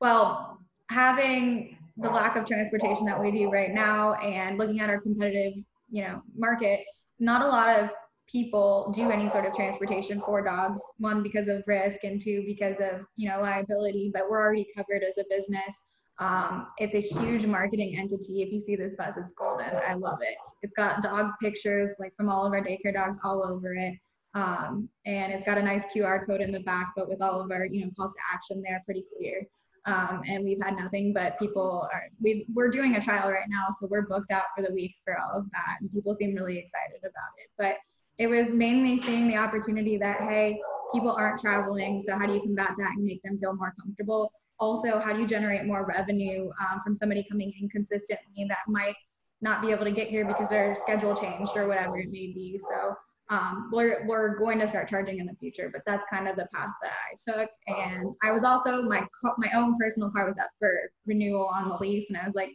Well, 0.00 0.58
having 0.88 1.76
the 1.96 2.10
lack 2.10 2.36
of 2.36 2.46
transportation 2.46 3.04
that 3.06 3.20
we 3.20 3.30
do 3.30 3.50
right 3.50 3.72
now, 3.72 4.14
and 4.14 4.58
looking 4.58 4.80
at 4.80 4.90
our 4.90 5.00
competitive, 5.00 5.54
you 5.90 6.02
know, 6.02 6.22
market, 6.34 6.80
not 7.20 7.42
a 7.42 7.46
lot 7.46 7.68
of 7.78 7.90
people 8.26 8.92
do 8.96 9.10
any 9.10 9.28
sort 9.28 9.44
of 9.44 9.54
transportation 9.54 10.20
for 10.20 10.42
dogs. 10.42 10.80
One 10.98 11.22
because 11.22 11.48
of 11.48 11.62
risk 11.66 12.04
and 12.04 12.20
two 12.20 12.44
because 12.46 12.80
of 12.80 13.04
you 13.16 13.28
know 13.28 13.40
liability 13.42 14.10
but 14.12 14.22
we're 14.28 14.40
already 14.40 14.66
covered 14.74 15.02
as 15.02 15.18
a 15.18 15.24
business. 15.28 15.74
Um, 16.18 16.68
it's 16.78 16.94
a 16.94 17.00
huge 17.00 17.46
marketing 17.46 17.98
entity. 17.98 18.42
If 18.42 18.52
you 18.52 18.60
see 18.60 18.76
this 18.76 18.94
bus 18.96 19.14
it's 19.16 19.34
golden. 19.34 19.66
I 19.86 19.94
love 19.94 20.18
it. 20.22 20.36
It's 20.62 20.74
got 20.74 21.02
dog 21.02 21.32
pictures 21.40 21.94
like 21.98 22.14
from 22.16 22.28
all 22.28 22.46
of 22.46 22.52
our 22.52 22.60
daycare 22.60 22.94
dogs 22.94 23.18
all 23.22 23.44
over 23.44 23.74
it 23.74 23.94
um, 24.34 24.88
and 25.04 25.32
it's 25.32 25.44
got 25.44 25.58
a 25.58 25.62
nice 25.62 25.84
qr 25.94 26.26
code 26.26 26.40
in 26.40 26.52
the 26.52 26.60
back 26.60 26.92
but 26.96 27.08
with 27.08 27.20
all 27.20 27.40
of 27.40 27.50
our 27.50 27.66
you 27.66 27.84
know 27.84 27.90
calls 27.96 28.10
to 28.12 28.20
action 28.32 28.62
there 28.62 28.82
pretty 28.84 29.04
clear. 29.16 29.46
Um, 29.84 30.22
and 30.28 30.44
we've 30.44 30.62
had 30.62 30.76
nothing 30.76 31.12
but 31.12 31.36
people 31.40 31.88
are 31.92 32.04
we 32.20 32.46
we're 32.54 32.70
doing 32.70 32.94
a 32.94 33.00
trial 33.00 33.28
right 33.30 33.48
now 33.48 33.66
so 33.80 33.88
we're 33.90 34.02
booked 34.02 34.30
out 34.30 34.44
for 34.56 34.62
the 34.62 34.72
week 34.72 34.94
for 35.04 35.18
all 35.18 35.40
of 35.40 35.50
that 35.50 35.78
and 35.80 35.92
people 35.92 36.14
seem 36.16 36.36
really 36.36 36.56
excited 36.58 37.00
about 37.00 37.32
it. 37.38 37.50
But 37.58 37.78
it 38.16 38.28
was 38.28 38.50
mainly 38.50 38.96
seeing 38.98 39.26
the 39.26 39.36
opportunity 39.36 39.96
that 39.96 40.20
hey 40.20 40.60
people 40.94 41.10
aren't 41.10 41.40
traveling 41.40 42.04
so 42.06 42.16
how 42.16 42.26
do 42.26 42.34
you 42.34 42.40
combat 42.40 42.70
that 42.78 42.92
and 42.96 43.04
make 43.04 43.22
them 43.22 43.38
feel 43.38 43.54
more 43.54 43.74
comfortable? 43.80 44.32
Also 44.60 45.00
how 45.00 45.12
do 45.12 45.20
you 45.20 45.26
generate 45.26 45.64
more 45.64 45.84
revenue 45.84 46.48
um, 46.60 46.80
from 46.84 46.94
somebody 46.94 47.26
coming 47.28 47.52
in 47.60 47.68
consistently 47.68 48.46
that 48.48 48.58
might 48.68 48.94
not 49.40 49.60
be 49.60 49.72
able 49.72 49.84
to 49.84 49.90
get 49.90 50.08
here 50.08 50.24
because 50.24 50.48
their 50.48 50.76
schedule 50.76 51.16
changed 51.16 51.56
or 51.56 51.66
whatever 51.66 51.98
it 51.98 52.12
may 52.12 52.28
be? 52.28 52.60
So 52.70 52.94
um, 53.32 53.70
we're, 53.72 54.06
we're 54.06 54.38
going 54.38 54.58
to 54.58 54.68
start 54.68 54.88
charging 54.88 55.18
in 55.18 55.26
the 55.26 55.34
future 55.40 55.70
but 55.72 55.82
that's 55.86 56.04
kind 56.12 56.28
of 56.28 56.36
the 56.36 56.46
path 56.54 56.70
that 56.82 56.92
i 56.92 57.38
took 57.40 57.50
and 57.66 58.14
i 58.22 58.30
was 58.30 58.44
also 58.44 58.82
my 58.82 59.06
my 59.38 59.50
own 59.54 59.78
personal 59.78 60.10
car 60.10 60.26
was 60.26 60.36
up 60.38 60.50
for 60.58 60.90
renewal 61.06 61.46
on 61.46 61.68
the 61.68 61.76
lease 61.76 62.04
and 62.08 62.18
i 62.18 62.26
was 62.26 62.34
like 62.34 62.50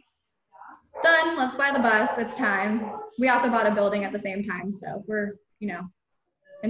done 1.02 1.36
let's 1.36 1.56
buy 1.56 1.70
the 1.72 1.78
bus 1.78 2.08
it's 2.18 2.34
time 2.34 2.92
we 3.18 3.28
also 3.28 3.48
bought 3.48 3.66
a 3.66 3.74
building 3.74 4.04
at 4.04 4.12
the 4.12 4.18
same 4.18 4.42
time 4.42 4.72
so 4.72 5.04
we're 5.06 5.34
you 5.60 5.68
know, 5.68 5.90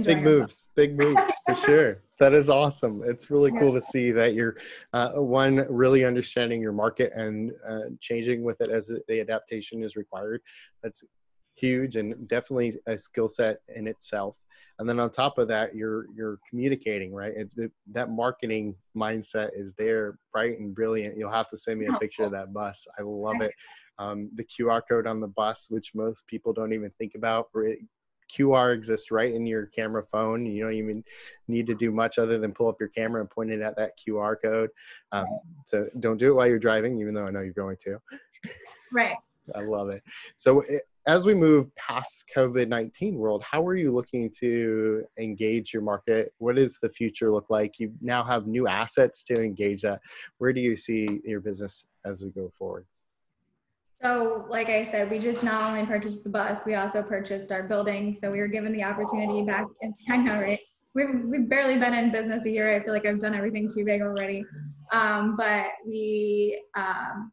big 0.03 0.23
moves, 0.23 0.65
big 0.75 0.97
moves 0.97 1.29
for 1.45 1.55
sure. 1.65 2.03
That 2.19 2.33
is 2.33 2.49
awesome. 2.49 3.01
It's 3.05 3.31
really 3.31 3.51
cool 3.51 3.73
to 3.73 3.81
see 3.81 4.11
that 4.11 4.33
you're 4.33 4.57
uh, 4.93 5.11
one 5.13 5.65
really 5.69 6.03
understanding 6.03 6.61
your 6.61 6.73
market 6.73 7.13
and 7.13 7.51
uh, 7.67 7.91
changing 8.01 8.43
with 8.43 8.59
it 8.59 8.69
as 8.69 8.91
the 9.07 9.21
adaptation 9.21 9.83
is 9.83 9.95
required. 9.95 10.41
That's 10.83 11.03
huge 11.59 11.95
and 11.95 12.27
definitely 12.27 12.73
a 12.87 12.97
skill 12.97 13.27
set 13.27 13.61
in 13.75 13.87
itself. 13.87 14.35
And 14.79 14.87
then 14.87 14.99
on 14.99 15.09
top 15.09 15.37
of 15.37 15.49
that, 15.49 15.75
you're 15.75 16.05
you're 16.15 16.39
communicating, 16.49 17.13
right? 17.13 17.33
It's 17.35 17.57
it, 17.57 17.71
that 17.91 18.09
marketing 18.09 18.75
mindset 18.95 19.49
is 19.53 19.73
there, 19.77 20.17
bright 20.31 20.57
and 20.57 20.73
brilliant. 20.73 21.17
You'll 21.17 21.31
have 21.31 21.49
to 21.49 21.57
send 21.57 21.79
me 21.79 21.87
a 21.87 21.99
picture 21.99 22.23
of 22.23 22.31
that 22.31 22.53
bus. 22.53 22.87
I 22.97 23.01
love 23.01 23.41
it. 23.41 23.51
Um, 23.97 24.29
the 24.35 24.45
QR 24.45 24.81
code 24.87 25.05
on 25.05 25.19
the 25.19 25.27
bus, 25.27 25.67
which 25.69 25.91
most 25.93 26.25
people 26.27 26.53
don't 26.53 26.71
even 26.71 26.91
think 26.97 27.15
about, 27.15 27.49
QR 28.29 28.73
exists 28.73 29.11
right 29.11 29.33
in 29.33 29.45
your 29.45 29.65
camera 29.65 30.03
phone. 30.11 30.45
You 30.45 30.63
don't 30.63 30.73
even 30.73 31.03
need 31.47 31.67
to 31.67 31.75
do 31.75 31.91
much 31.91 32.17
other 32.17 32.37
than 32.37 32.53
pull 32.53 32.69
up 32.69 32.77
your 32.79 32.89
camera 32.89 33.21
and 33.21 33.29
point 33.29 33.51
it 33.51 33.61
at 33.61 33.75
that 33.75 33.93
QR 33.99 34.35
code. 34.41 34.69
Um, 35.11 35.25
so 35.65 35.87
don't 35.99 36.17
do 36.17 36.29
it 36.29 36.35
while 36.35 36.47
you're 36.47 36.59
driving, 36.59 36.99
even 36.99 37.13
though 37.13 37.25
I 37.25 37.31
know 37.31 37.41
you're 37.41 37.53
going 37.53 37.77
to. 37.81 37.97
Right. 38.93 39.17
I 39.55 39.61
love 39.61 39.89
it. 39.89 40.03
So 40.35 40.61
it, 40.61 40.87
as 41.07 41.25
we 41.25 41.33
move 41.33 41.73
past 41.75 42.25
COVID-19 42.35 43.13
world, 43.13 43.43
how 43.43 43.65
are 43.65 43.75
you 43.75 43.93
looking 43.93 44.29
to 44.39 45.03
engage 45.17 45.73
your 45.73 45.81
market? 45.81 46.33
What 46.37 46.55
does 46.55 46.77
the 46.79 46.89
future 46.89 47.31
look 47.31 47.49
like? 47.49 47.79
You 47.79 47.91
now 48.01 48.23
have 48.23 48.47
new 48.47 48.67
assets 48.67 49.23
to 49.23 49.41
engage 49.41 49.81
that. 49.83 50.01
Where 50.37 50.53
do 50.53 50.61
you 50.61 50.75
see 50.75 51.21
your 51.23 51.39
business 51.39 51.85
as 52.05 52.23
we 52.23 52.31
go 52.31 52.51
forward? 52.57 52.85
So, 54.01 54.45
like 54.49 54.69
I 54.69 54.85
said, 54.85 55.09
we 55.09 55.19
just 55.19 55.43
not 55.43 55.69
only 55.69 55.85
purchased 55.85 56.23
the 56.23 56.29
bus, 56.29 56.59
we 56.65 56.75
also 56.75 57.01
purchased 57.01 57.51
our 57.51 57.63
building. 57.63 58.17
So 58.19 58.31
we 58.31 58.39
were 58.39 58.47
given 58.47 58.71
the 58.71 58.83
opportunity 58.83 59.41
back. 59.43 59.65
In, 59.81 59.93
I 60.09 60.17
know, 60.17 60.39
right? 60.39 60.59
We've 60.95 61.23
we've 61.25 61.49
barely 61.49 61.77
been 61.77 61.93
in 61.93 62.11
business 62.11 62.45
a 62.45 62.49
year. 62.49 62.75
I 62.75 62.83
feel 62.83 62.93
like 62.93 63.05
I've 63.05 63.19
done 63.19 63.35
everything 63.35 63.69
too 63.69 63.83
big 63.83 64.01
already. 64.01 64.43
Um, 64.91 65.35
but 65.35 65.67
we, 65.85 66.63
um, 66.75 67.31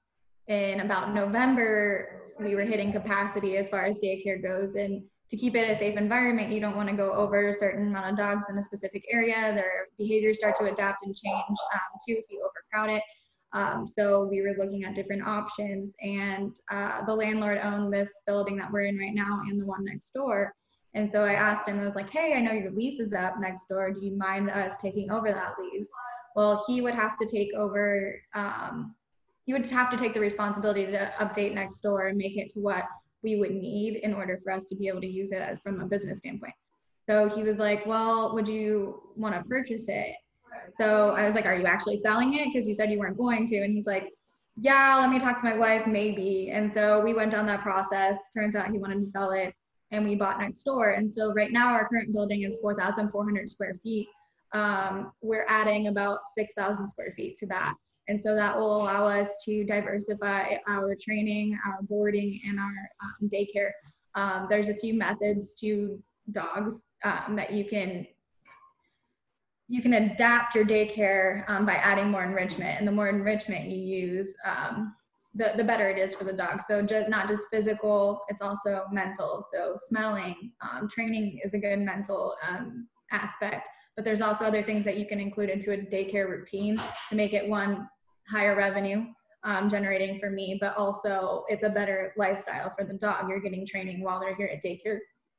in 0.48 0.80
about 0.80 1.14
November, 1.14 2.25
we 2.40 2.54
were 2.54 2.64
hitting 2.64 2.92
capacity 2.92 3.56
as 3.56 3.68
far 3.68 3.84
as 3.84 4.00
daycare 4.00 4.42
goes, 4.42 4.74
and 4.74 5.02
to 5.30 5.36
keep 5.36 5.56
it 5.56 5.70
a 5.70 5.74
safe 5.74 5.96
environment, 5.96 6.52
you 6.52 6.60
don't 6.60 6.76
want 6.76 6.88
to 6.88 6.94
go 6.94 7.12
over 7.12 7.48
a 7.48 7.54
certain 7.54 7.88
amount 7.88 8.10
of 8.10 8.16
dogs 8.16 8.44
in 8.48 8.58
a 8.58 8.62
specific 8.62 9.04
area. 9.10 9.52
Their 9.54 9.88
behaviors 9.98 10.38
start 10.38 10.56
to 10.58 10.66
adapt 10.66 11.04
and 11.04 11.14
change 11.16 11.58
um, 11.74 11.98
too 12.06 12.14
if 12.14 12.24
you 12.30 12.46
overcrowd 12.46 12.96
it. 12.96 13.02
Um, 13.52 13.88
so 13.88 14.24
we 14.30 14.42
were 14.42 14.54
looking 14.58 14.84
at 14.84 14.94
different 14.94 15.26
options, 15.26 15.94
and 16.02 16.54
uh, 16.70 17.04
the 17.06 17.14
landlord 17.14 17.58
owned 17.62 17.92
this 17.92 18.12
building 18.26 18.56
that 18.58 18.70
we're 18.70 18.82
in 18.82 18.98
right 18.98 19.14
now 19.14 19.40
and 19.48 19.60
the 19.60 19.66
one 19.66 19.84
next 19.84 20.12
door. 20.14 20.54
And 20.94 21.10
so 21.10 21.24
I 21.24 21.34
asked 21.34 21.68
him, 21.68 21.78
I 21.80 21.86
was 21.86 21.94
like, 21.94 22.10
hey, 22.10 22.34
I 22.34 22.40
know 22.40 22.52
your 22.52 22.70
lease 22.70 23.00
is 23.00 23.12
up 23.12 23.34
next 23.38 23.68
door. 23.68 23.92
Do 23.92 24.04
you 24.04 24.16
mind 24.16 24.50
us 24.50 24.76
taking 24.76 25.10
over 25.10 25.30
that 25.30 25.54
lease? 25.60 25.88
Well, 26.34 26.64
he 26.66 26.80
would 26.80 26.94
have 26.94 27.18
to 27.18 27.26
take 27.26 27.52
over, 27.54 28.18
um, 28.34 28.94
he 29.46 29.52
would 29.52 29.66
have 29.70 29.90
to 29.90 29.96
take 29.96 30.12
the 30.12 30.20
responsibility 30.20 30.86
to 30.86 31.12
update 31.18 31.54
next 31.54 31.80
door 31.80 32.08
and 32.08 32.18
make 32.18 32.36
it 32.36 32.52
to 32.52 32.60
what 32.60 32.84
we 33.22 33.36
would 33.36 33.52
need 33.52 33.96
in 33.96 34.12
order 34.12 34.38
for 34.42 34.52
us 34.52 34.66
to 34.66 34.76
be 34.76 34.88
able 34.88 35.00
to 35.00 35.06
use 35.06 35.32
it 35.32 35.40
as, 35.40 35.58
from 35.60 35.80
a 35.80 35.86
business 35.86 36.18
standpoint. 36.18 36.54
So 37.08 37.28
he 37.28 37.42
was 37.42 37.58
like, 37.58 37.86
well, 37.86 38.34
would 38.34 38.48
you 38.48 39.02
want 39.16 39.34
to 39.34 39.42
purchase 39.48 39.84
it? 39.88 40.16
So 40.74 41.10
I 41.10 41.26
was 41.26 41.34
like, 41.34 41.46
Are 41.46 41.54
you 41.54 41.66
actually 41.66 41.98
selling 41.98 42.34
it? 42.34 42.48
Because 42.52 42.66
you 42.66 42.74
said 42.74 42.90
you 42.90 42.98
weren't 42.98 43.16
going 43.16 43.46
to. 43.48 43.62
And 43.62 43.72
he's 43.72 43.86
like, 43.86 44.12
Yeah, 44.56 44.98
let 45.00 45.10
me 45.10 45.18
talk 45.18 45.40
to 45.40 45.44
my 45.44 45.56
wife, 45.56 45.86
maybe. 45.86 46.50
And 46.52 46.70
so 46.70 47.00
we 47.00 47.14
went 47.14 47.32
down 47.32 47.46
that 47.46 47.62
process. 47.62 48.18
Turns 48.34 48.56
out 48.56 48.70
he 48.70 48.78
wanted 48.78 49.04
to 49.04 49.10
sell 49.10 49.30
it 49.32 49.54
and 49.92 50.04
we 50.04 50.16
bought 50.16 50.40
next 50.40 50.64
door. 50.64 50.90
And 50.90 51.12
so 51.12 51.32
right 51.32 51.52
now 51.52 51.68
our 51.68 51.88
current 51.88 52.12
building 52.12 52.42
is 52.42 52.58
4,400 52.60 53.50
square 53.50 53.78
feet. 53.82 54.08
Um, 54.52 55.12
we're 55.22 55.46
adding 55.48 55.88
about 55.88 56.20
6,000 56.36 56.86
square 56.86 57.12
feet 57.16 57.36
to 57.38 57.46
that. 57.46 57.74
And 58.08 58.20
so 58.20 58.34
that 58.34 58.56
will 58.56 58.82
allow 58.82 59.08
us 59.08 59.28
to 59.44 59.64
diversify 59.64 60.56
our 60.68 60.94
training, 61.00 61.58
our 61.66 61.82
boarding, 61.82 62.40
and 62.46 62.58
our 62.60 62.74
um, 63.02 63.28
daycare. 63.28 63.70
Um, 64.14 64.46
there's 64.48 64.68
a 64.68 64.74
few 64.74 64.94
methods 64.94 65.54
to 65.54 66.02
dogs 66.32 66.82
um, 67.04 67.36
that 67.36 67.52
you 67.52 67.64
can 67.64 68.06
you 69.68 69.82
can 69.82 69.94
adapt 69.94 70.54
your 70.54 70.64
daycare 70.64 71.48
um, 71.50 71.66
by 71.66 71.74
adding 71.74 72.08
more 72.08 72.22
enrichment. 72.22 72.78
And 72.78 72.86
the 72.86 72.92
more 72.92 73.08
enrichment 73.08 73.66
you 73.66 73.78
use 73.78 74.32
um, 74.44 74.94
the, 75.34 75.54
the 75.56 75.64
better 75.64 75.90
it 75.90 75.98
is 75.98 76.14
for 76.14 76.22
the 76.22 76.32
dog. 76.32 76.62
So 76.68 76.82
just, 76.82 77.08
not 77.08 77.26
just 77.26 77.48
physical 77.50 78.20
it's 78.28 78.40
also 78.40 78.84
mental. 78.92 79.44
So 79.52 79.76
smelling 79.76 80.52
um, 80.60 80.88
training 80.88 81.40
is 81.44 81.52
a 81.54 81.58
good 81.58 81.80
mental 81.80 82.36
aspect. 83.10 83.68
But 83.96 84.04
there's 84.04 84.20
also 84.20 84.44
other 84.44 84.62
things 84.62 84.84
that 84.84 84.98
you 84.98 85.06
can 85.06 85.18
include 85.18 85.50
into 85.50 85.72
a 85.72 85.78
daycare 85.78 86.28
routine 86.28 86.80
to 87.08 87.16
make 87.16 87.32
it 87.32 87.48
one 87.48 87.88
higher 88.28 88.56
revenue 88.56 89.04
um, 89.44 89.68
generating 89.68 90.18
for 90.18 90.30
me 90.30 90.58
but 90.60 90.76
also 90.76 91.44
it's 91.48 91.62
a 91.62 91.68
better 91.68 92.12
lifestyle 92.16 92.72
for 92.76 92.84
the 92.84 92.94
dog 92.94 93.28
you're 93.28 93.40
getting 93.40 93.66
training 93.66 94.02
while 94.02 94.20
they're 94.20 94.34
here 94.36 94.50
at 94.52 94.62
daycare 94.62 94.98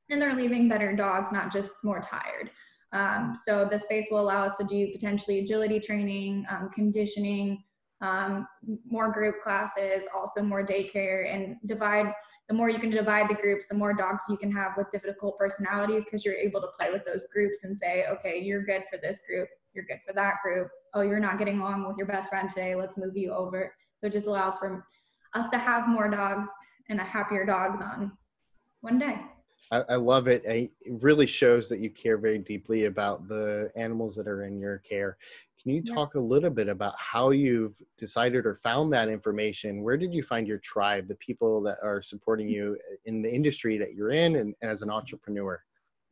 and 0.09 0.21
they're 0.21 0.35
leaving 0.35 0.69
better 0.69 0.95
dogs 0.95 1.31
not 1.31 1.51
just 1.51 1.73
more 1.83 1.99
tired 1.99 2.49
um, 2.93 3.35
so 3.35 3.67
the 3.69 3.79
space 3.79 4.07
will 4.09 4.21
allow 4.21 4.45
us 4.45 4.55
to 4.57 4.63
do 4.63 4.91
potentially 4.91 5.39
agility 5.39 5.79
training, 5.79 6.45
um, 6.49 6.69
conditioning, 6.73 7.63
um, 8.01 8.47
more 8.85 9.11
group 9.11 9.41
classes, 9.43 10.03
also 10.15 10.41
more 10.41 10.65
daycare, 10.65 11.33
and 11.33 11.55
divide. 11.65 12.13
The 12.47 12.53
more 12.53 12.69
you 12.69 12.79
can 12.79 12.91
divide 12.91 13.29
the 13.29 13.33
groups, 13.33 13.65
the 13.67 13.75
more 13.75 13.93
dogs 13.93 14.23
you 14.29 14.37
can 14.37 14.51
have 14.51 14.73
with 14.77 14.89
difficult 14.91 15.37
personalities 15.37 16.05
because 16.05 16.23
you're 16.23 16.35
able 16.35 16.61
to 16.61 16.67
play 16.79 16.91
with 16.91 17.03
those 17.05 17.25
groups 17.33 17.63
and 17.63 17.77
say, 17.77 18.05
okay, 18.09 18.39
you're 18.39 18.63
good 18.63 18.83
for 18.89 18.97
this 18.97 19.19
group, 19.27 19.49
you're 19.77 19.85
good 19.85 20.01
for 20.05 20.13
that 20.13 20.35
group. 20.43 20.67
Oh, 20.93 21.01
you're 21.01 21.19
not 21.19 21.37
getting 21.37 21.61
along 21.61 21.87
with 21.87 21.97
your 21.97 22.07
best 22.07 22.29
friend 22.29 22.49
today. 22.49 22.75
Let's 22.75 22.97
move 22.97 23.15
you 23.15 23.31
over. 23.31 23.73
So 23.97 24.07
it 24.07 24.13
just 24.13 24.27
allows 24.27 24.57
for 24.57 24.85
us 25.33 25.47
to 25.49 25.57
have 25.57 25.87
more 25.87 26.09
dogs 26.09 26.49
and 26.89 26.99
a 26.99 27.03
happier 27.03 27.45
dogs 27.45 27.79
on 27.79 28.11
one 28.81 28.97
day. 28.97 29.19
I, 29.71 29.83
I 29.89 29.95
love 29.95 30.27
it. 30.27 30.43
it 30.45 30.71
really 31.01 31.27
shows 31.27 31.69
that 31.69 31.79
you 31.79 31.89
care 31.89 32.17
very 32.17 32.39
deeply 32.39 32.85
about 32.85 33.27
the 33.27 33.71
animals 33.75 34.15
that 34.15 34.27
are 34.27 34.43
in 34.43 34.59
your 34.59 34.79
care. 34.79 35.17
Can 35.61 35.73
you 35.73 35.83
talk 35.83 36.15
a 36.15 36.19
little 36.19 36.49
bit 36.49 36.69
about 36.69 36.93
how 36.97 37.31
you've 37.31 37.75
decided 37.97 38.45
or 38.45 38.55
found 38.63 38.93
that 38.93 39.09
information? 39.09 39.83
Where 39.83 39.97
did 39.97 40.13
you 40.13 40.23
find 40.23 40.47
your 40.47 40.59
tribe, 40.59 41.07
the 41.07 41.15
people 41.15 41.61
that 41.63 41.79
are 41.83 42.01
supporting 42.01 42.47
you 42.47 42.77
in 43.05 43.21
the 43.21 43.33
industry 43.33 43.77
that 43.77 43.93
you're 43.93 44.11
in 44.11 44.37
and 44.37 44.55
as 44.61 44.81
an 44.81 44.89
entrepreneur? 44.89 45.61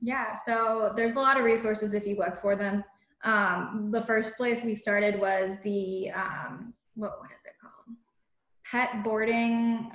Yeah, 0.01 0.35
so 0.45 0.93
there's 0.95 1.13
a 1.13 1.19
lot 1.19 1.37
of 1.37 1.45
resources 1.45 1.93
if 1.93 2.05
you 2.05 2.17
look 2.17 2.41
for 2.41 2.55
them. 2.55 2.83
Um, 3.25 3.89
the 3.91 4.01
first 4.01 4.37
place 4.37 4.63
we 4.63 4.75
started 4.75 5.19
was 5.19 5.57
the 5.63 6.11
um, 6.11 6.73
what 6.93 7.19
what 7.19 7.29
is 7.35 7.43
it 7.45 7.53
called? 7.61 7.97
Pet 8.63 9.03
boarding, 9.03 9.91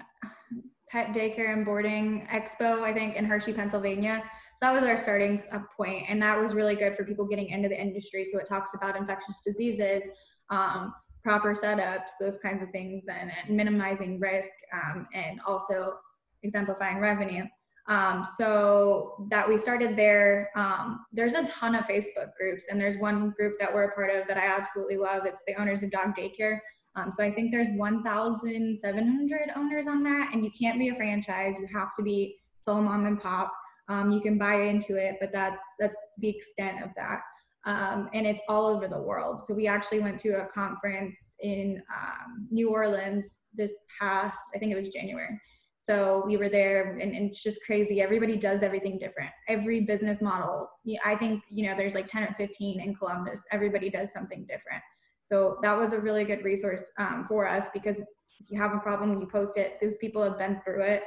pet 0.89 1.15
daycare 1.15 1.53
and 1.53 1.65
boarding 1.65 2.27
expo, 2.31 2.83
I 2.83 2.93
think, 2.93 3.17
in 3.17 3.25
Hershey, 3.25 3.53
Pennsylvania. 3.53 4.23
So 4.23 4.67
that 4.67 4.73
was 4.73 4.89
our 4.89 4.99
starting 4.99 5.43
point, 5.77 6.05
and 6.09 6.21
that 6.21 6.39
was 6.39 6.55
really 6.55 6.75
good 6.75 6.97
for 6.97 7.05
people 7.05 7.27
getting 7.27 7.49
into 7.49 7.69
the 7.69 7.81
industry. 7.81 8.25
So 8.25 8.39
it 8.39 8.47
talks 8.47 8.75
about 8.75 8.97
infectious 8.97 9.43
diseases, 9.43 10.05
um, 10.51 10.93
proper 11.25 11.55
setups, 11.55 12.11
those 12.21 12.37
kinds 12.39 12.63
of 12.63 12.71
things, 12.71 13.07
and, 13.09 13.31
and 13.31 13.57
minimizing 13.57 14.21
risk, 14.21 14.51
um, 14.75 15.07
and 15.15 15.41
also 15.47 15.95
exemplifying 16.43 16.99
revenue. 16.99 17.45
Um, 17.91 18.25
so 18.39 19.27
that 19.31 19.47
we 19.49 19.59
started 19.59 19.97
there. 19.97 20.51
Um, 20.55 21.05
there's 21.13 21.35
a 21.35 21.45
ton 21.47 21.75
of 21.75 21.87
Facebook 21.87 22.31
groups, 22.39 22.67
and 22.71 22.81
there's 22.81 22.97
one 22.97 23.31
group 23.31 23.59
that 23.59 23.75
we're 23.75 23.85
a 23.85 23.95
part 23.95 24.15
of 24.15 24.29
that 24.29 24.37
I 24.37 24.47
absolutely 24.47 24.97
love. 24.97 25.23
It's 25.27 25.43
the 25.45 25.61
owners 25.61 25.83
of 25.83 25.91
dog 25.91 26.15
daycare. 26.17 26.61
Um, 26.95 27.11
so 27.11 27.25
I 27.25 27.33
think 27.33 27.51
there's 27.51 27.69
1,700 27.71 29.51
owners 29.57 29.87
on 29.89 30.05
that, 30.05 30.31
and 30.33 30.45
you 30.45 30.53
can't 30.57 30.79
be 30.79 30.91
a 30.91 30.95
franchise. 30.95 31.59
You 31.59 31.67
have 31.75 31.89
to 31.97 32.03
be 32.05 32.37
sole 32.65 32.81
mom 32.81 33.07
and 33.07 33.21
pop. 33.21 33.53
Um, 33.89 34.13
you 34.13 34.21
can 34.21 34.39
buy 34.39 34.63
into 34.63 34.95
it, 34.95 35.17
but 35.21 35.33
that's 35.33 35.63
that's 35.81 35.97
the 36.19 36.29
extent 36.29 36.85
of 36.85 36.91
that. 36.95 37.23
Um, 37.67 38.09
and 38.15 38.25
it's 38.25 38.41
all 38.49 38.67
over 38.67 38.87
the 38.87 39.01
world. 39.01 39.41
So 39.47 39.53
we 39.53 39.67
actually 39.67 40.01
went 40.01 40.19
to 40.21 40.41
a 40.41 40.47
conference 40.47 41.35
in 41.41 41.83
um, 41.95 42.47
New 42.51 42.71
Orleans 42.71 43.41
this 43.53 43.75
past, 43.99 44.39
I 44.55 44.59
think 44.59 44.73
it 44.73 44.77
was 44.77 44.89
January, 44.89 45.39
so 45.81 46.23
we 46.27 46.37
were 46.37 46.51
there 46.51 46.99
and, 46.99 47.15
and, 47.15 47.31
it's 47.31 47.43
just 47.43 47.59
crazy. 47.65 48.03
Everybody 48.03 48.37
does 48.37 48.63
everything 48.63 48.99
different. 48.99 49.31
Every 49.49 49.81
business 49.81 50.21
model, 50.21 50.69
I 51.03 51.17
think, 51.17 51.43
you 51.49 51.67
know, 51.67 51.75
there's 51.75 51.95
like 51.95 52.07
10 52.07 52.23
or 52.23 52.35
15 52.37 52.81
in 52.81 52.95
Columbus. 52.95 53.41
Everybody 53.51 53.89
does 53.89 54.13
something 54.13 54.43
different. 54.43 54.83
So 55.25 55.57
that 55.63 55.77
was 55.77 55.95
a 55.95 55.99
really 55.99 56.25
good 56.25 56.45
resource 56.45 56.91
um, 56.99 57.25
for 57.27 57.49
us 57.49 57.69
because 57.73 57.99
if 57.99 58.51
you 58.51 58.61
have 58.61 58.75
a 58.75 58.79
problem, 58.79 59.21
you 59.23 59.27
post 59.27 59.57
it. 59.57 59.79
Those 59.81 59.97
people 59.97 60.23
have 60.23 60.37
been 60.37 60.61
through 60.63 60.83
it. 60.83 61.03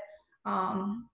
Um, 0.46 1.08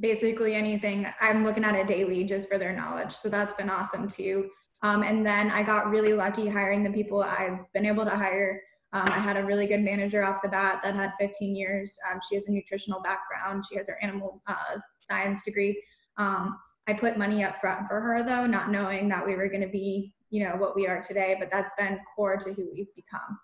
basically 0.00 0.54
anything, 0.54 1.06
I'm 1.20 1.44
looking 1.44 1.62
at 1.64 1.74
it 1.74 1.86
daily 1.86 2.24
just 2.24 2.48
for 2.48 2.56
their 2.56 2.74
knowledge. 2.74 3.12
So 3.12 3.28
that's 3.28 3.52
been 3.52 3.68
awesome 3.68 4.08
too. 4.08 4.48
Um, 4.82 5.02
and 5.02 5.26
then 5.26 5.50
I 5.50 5.62
got 5.62 5.90
really 5.90 6.14
lucky 6.14 6.48
hiring 6.48 6.82
the 6.82 6.90
people 6.90 7.22
I've 7.22 7.70
been 7.74 7.84
able 7.84 8.04
to 8.04 8.16
hire 8.16 8.62
um, 8.94 9.08
I 9.08 9.18
had 9.18 9.36
a 9.36 9.44
really 9.44 9.66
good 9.66 9.80
manager 9.82 10.24
off 10.24 10.40
the 10.40 10.48
bat 10.48 10.80
that 10.84 10.94
had 10.94 11.12
15 11.18 11.56
years. 11.56 11.98
Um, 12.10 12.20
she 12.28 12.36
has 12.36 12.46
a 12.46 12.52
nutritional 12.52 13.02
background. 13.02 13.64
She 13.68 13.76
has 13.76 13.88
her 13.88 13.98
animal 14.00 14.40
uh, 14.46 14.78
science 15.10 15.42
degree. 15.42 15.82
Um, 16.16 16.56
I 16.86 16.92
put 16.92 17.18
money 17.18 17.42
up 17.42 17.60
front 17.60 17.88
for 17.88 18.00
her 18.00 18.22
though, 18.22 18.46
not 18.46 18.70
knowing 18.70 19.08
that 19.08 19.26
we 19.26 19.34
were 19.34 19.48
going 19.48 19.62
to 19.62 19.68
be, 19.68 20.14
you 20.30 20.44
know, 20.44 20.54
what 20.56 20.76
we 20.76 20.86
are 20.86 21.02
today. 21.02 21.34
But 21.36 21.48
that's 21.50 21.72
been 21.76 21.98
core 22.14 22.36
to 22.36 22.52
who 22.52 22.70
we've 22.72 22.94
become. 22.94 23.36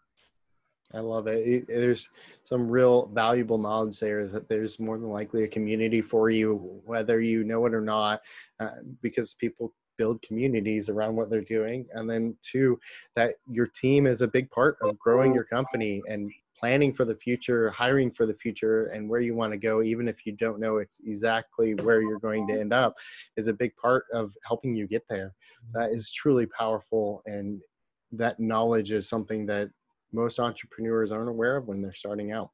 I 0.95 1.01
love 1.01 1.27
it. 1.27 1.67
There's 1.67 2.09
some 2.45 2.69
real 2.69 3.07
valuable 3.07 3.59
knowledge 3.59 3.99
there. 3.99 4.21
Is 4.21 4.33
that 4.33 4.49
there's 4.49 4.79
more 4.79 4.99
than 4.99 5.11
likely 5.11 5.43
a 5.43 5.49
community 5.49 6.01
for 6.01 6.31
you, 6.31 6.81
whether 6.85 7.21
you 7.21 7.43
know 7.43 7.67
it 7.67 7.75
or 7.75 7.81
not, 7.81 8.21
uh, 8.61 8.71
because 9.03 9.35
people 9.35 9.73
build 10.01 10.23
communities 10.23 10.89
around 10.89 11.15
what 11.15 11.29
they're 11.29 11.43
doing. 11.43 11.87
And 11.93 12.09
then 12.09 12.35
two 12.41 12.81
that 13.17 13.35
your 13.51 13.67
team 13.67 14.07
is 14.07 14.23
a 14.23 14.27
big 14.27 14.51
part 14.51 14.79
of 14.81 14.99
growing 14.99 15.35
your 15.35 15.45
company 15.45 16.01
and 16.09 16.33
planning 16.59 16.95
for 16.95 17.05
the 17.05 17.15
future 17.15 17.71
hiring 17.71 18.11
for 18.11 18.25
the 18.25 18.35
future 18.35 18.87
and 18.87 19.11
where 19.11 19.21
you 19.21 19.35
want 19.35 19.53
to 19.53 19.59
go 19.59 19.83
even 19.83 20.09
if 20.09 20.27
you 20.27 20.33
don't 20.33 20.61
know 20.61 20.77
it's 20.77 21.01
exactly 21.07 21.75
where 21.75 22.03
you're 22.03 22.19
going 22.19 22.47
to 22.47 22.53
end 22.53 22.71
up 22.71 22.95
is 23.39 23.49
a 23.49 23.53
big 23.53 23.75
part 23.77 24.05
of 24.13 24.33
helping 24.47 24.75
you 24.75 24.87
get 24.87 25.05
there. 25.09 25.29
Mm-hmm. 25.29 25.79
That 25.79 25.91
is 25.93 26.11
truly 26.11 26.47
powerful 26.47 27.23
and 27.27 27.61
that 28.13 28.41
knowledge 28.41 28.93
is 28.93 29.07
something 29.07 29.45
that 29.47 29.71
most 30.13 30.39
entrepreneurs 30.39 31.13
aren't 31.13 31.29
aware 31.29 31.57
of 31.59 31.67
when 31.67 31.83
they're 31.83 31.95
starting 31.95 32.33
out. 32.33 32.51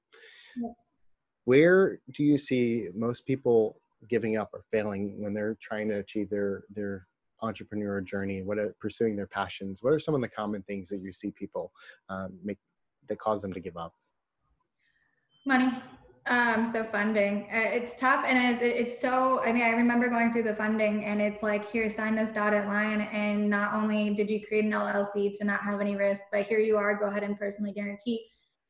Where 1.45 2.00
do 2.12 2.25
you 2.25 2.38
see 2.38 2.88
most 2.95 3.25
people 3.25 3.81
giving 4.09 4.37
up 4.37 4.50
or 4.53 4.65
failing 4.71 5.21
when 5.21 5.35
they're 5.35 5.57
trying 5.61 5.88
to 5.88 5.99
achieve 5.99 6.31
their 6.31 6.65
their 6.71 7.07
entrepreneur 7.43 8.00
journey 8.00 8.43
what 8.43 8.59
are 8.59 8.75
pursuing 8.81 9.16
their 9.16 9.26
passions 9.26 9.83
what 9.83 9.92
are 9.92 10.01
some 10.01 10.14
of 10.14 10.20
the 10.20 10.29
common 10.29 10.62
things 10.62 10.88
that 10.88 11.01
you 11.01 11.12
see 11.12 11.31
people 11.31 11.72
um, 12.09 12.38
make 12.42 12.59
that 13.09 13.18
cause 13.18 13.40
them 13.40 13.53
to 13.53 13.61
give 13.61 13.77
up? 13.77 13.94
Money 15.44 15.70
um, 16.29 16.66
so 16.66 16.83
funding 16.85 17.46
uh, 17.53 17.70
it's 17.72 17.94
tough 17.94 18.25
and 18.27 18.53
it's, 18.53 18.61
it's 18.61 19.01
so 19.01 19.40
i 19.44 19.53
mean 19.53 19.62
i 19.62 19.70
remember 19.70 20.09
going 20.09 20.33
through 20.33 20.42
the 20.42 20.55
funding 20.55 21.05
and 21.05 21.20
it's 21.20 21.42
like 21.42 21.70
here 21.70 21.88
sign 21.88 22.16
this 22.16 22.33
dotted 22.33 22.66
line 22.66 23.03
and 23.12 23.49
not 23.49 23.75
only 23.75 24.11
did 24.14 24.29
you 24.29 24.44
create 24.46 24.64
an 24.64 24.72
llc 24.72 25.38
to 25.38 25.44
not 25.44 25.61
have 25.61 25.81
any 25.81 25.94
risk 25.94 26.22
but 26.33 26.44
here 26.44 26.59
you 26.59 26.77
are 26.77 26.96
go 26.96 27.07
ahead 27.07 27.22
and 27.22 27.38
personally 27.38 27.72
guarantee 27.72 28.27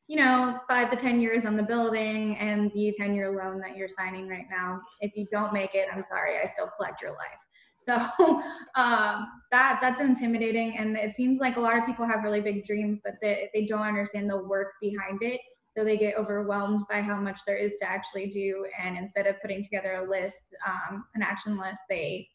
you 0.07 0.17
know 0.17 0.59
five 0.69 0.89
to 0.89 0.95
ten 0.95 1.19
years 1.19 1.45
on 1.45 1.55
the 1.55 1.63
building 1.63 2.37
and 2.37 2.71
the 2.73 2.93
10 2.95 3.15
year 3.15 3.35
loan 3.35 3.59
that 3.59 3.75
you're 3.75 3.89
signing 3.89 4.27
right 4.27 4.45
now. 4.49 4.79
If 5.01 5.11
you 5.15 5.25
don't 5.31 5.51
make 5.51 5.73
it 5.73 5.87
i'm 5.91 6.03
sorry 6.09 6.37
i 6.37 6.45
still 6.45 6.69
collect 6.77 7.01
your 7.01 7.11
life 7.11 7.39
so 7.87 7.95
um, 8.75 9.27
that 9.51 9.79
that's 9.81 10.01
intimidating, 10.01 10.77
and 10.77 10.97
it 10.97 11.13
seems 11.13 11.39
like 11.39 11.57
a 11.57 11.59
lot 11.59 11.77
of 11.77 11.85
people 11.85 12.05
have 12.05 12.23
really 12.23 12.41
big 12.41 12.65
dreams, 12.65 12.99
but 13.03 13.13
they 13.21 13.49
they 13.53 13.65
don't 13.65 13.81
understand 13.81 14.29
the 14.29 14.37
work 14.37 14.73
behind 14.81 15.21
it. 15.21 15.39
So 15.67 15.83
they 15.83 15.97
get 15.97 16.17
overwhelmed 16.17 16.83
by 16.89 17.01
how 17.01 17.19
much 17.19 17.41
there 17.45 17.57
is 17.57 17.75
to 17.77 17.89
actually 17.89 18.27
do, 18.27 18.65
and 18.81 18.97
instead 18.97 19.27
of 19.27 19.41
putting 19.41 19.63
together 19.63 19.93
a 19.93 20.09
list, 20.09 20.55
um, 20.67 21.05
an 21.15 21.21
action 21.21 21.57
list, 21.57 21.81
they 21.89 22.27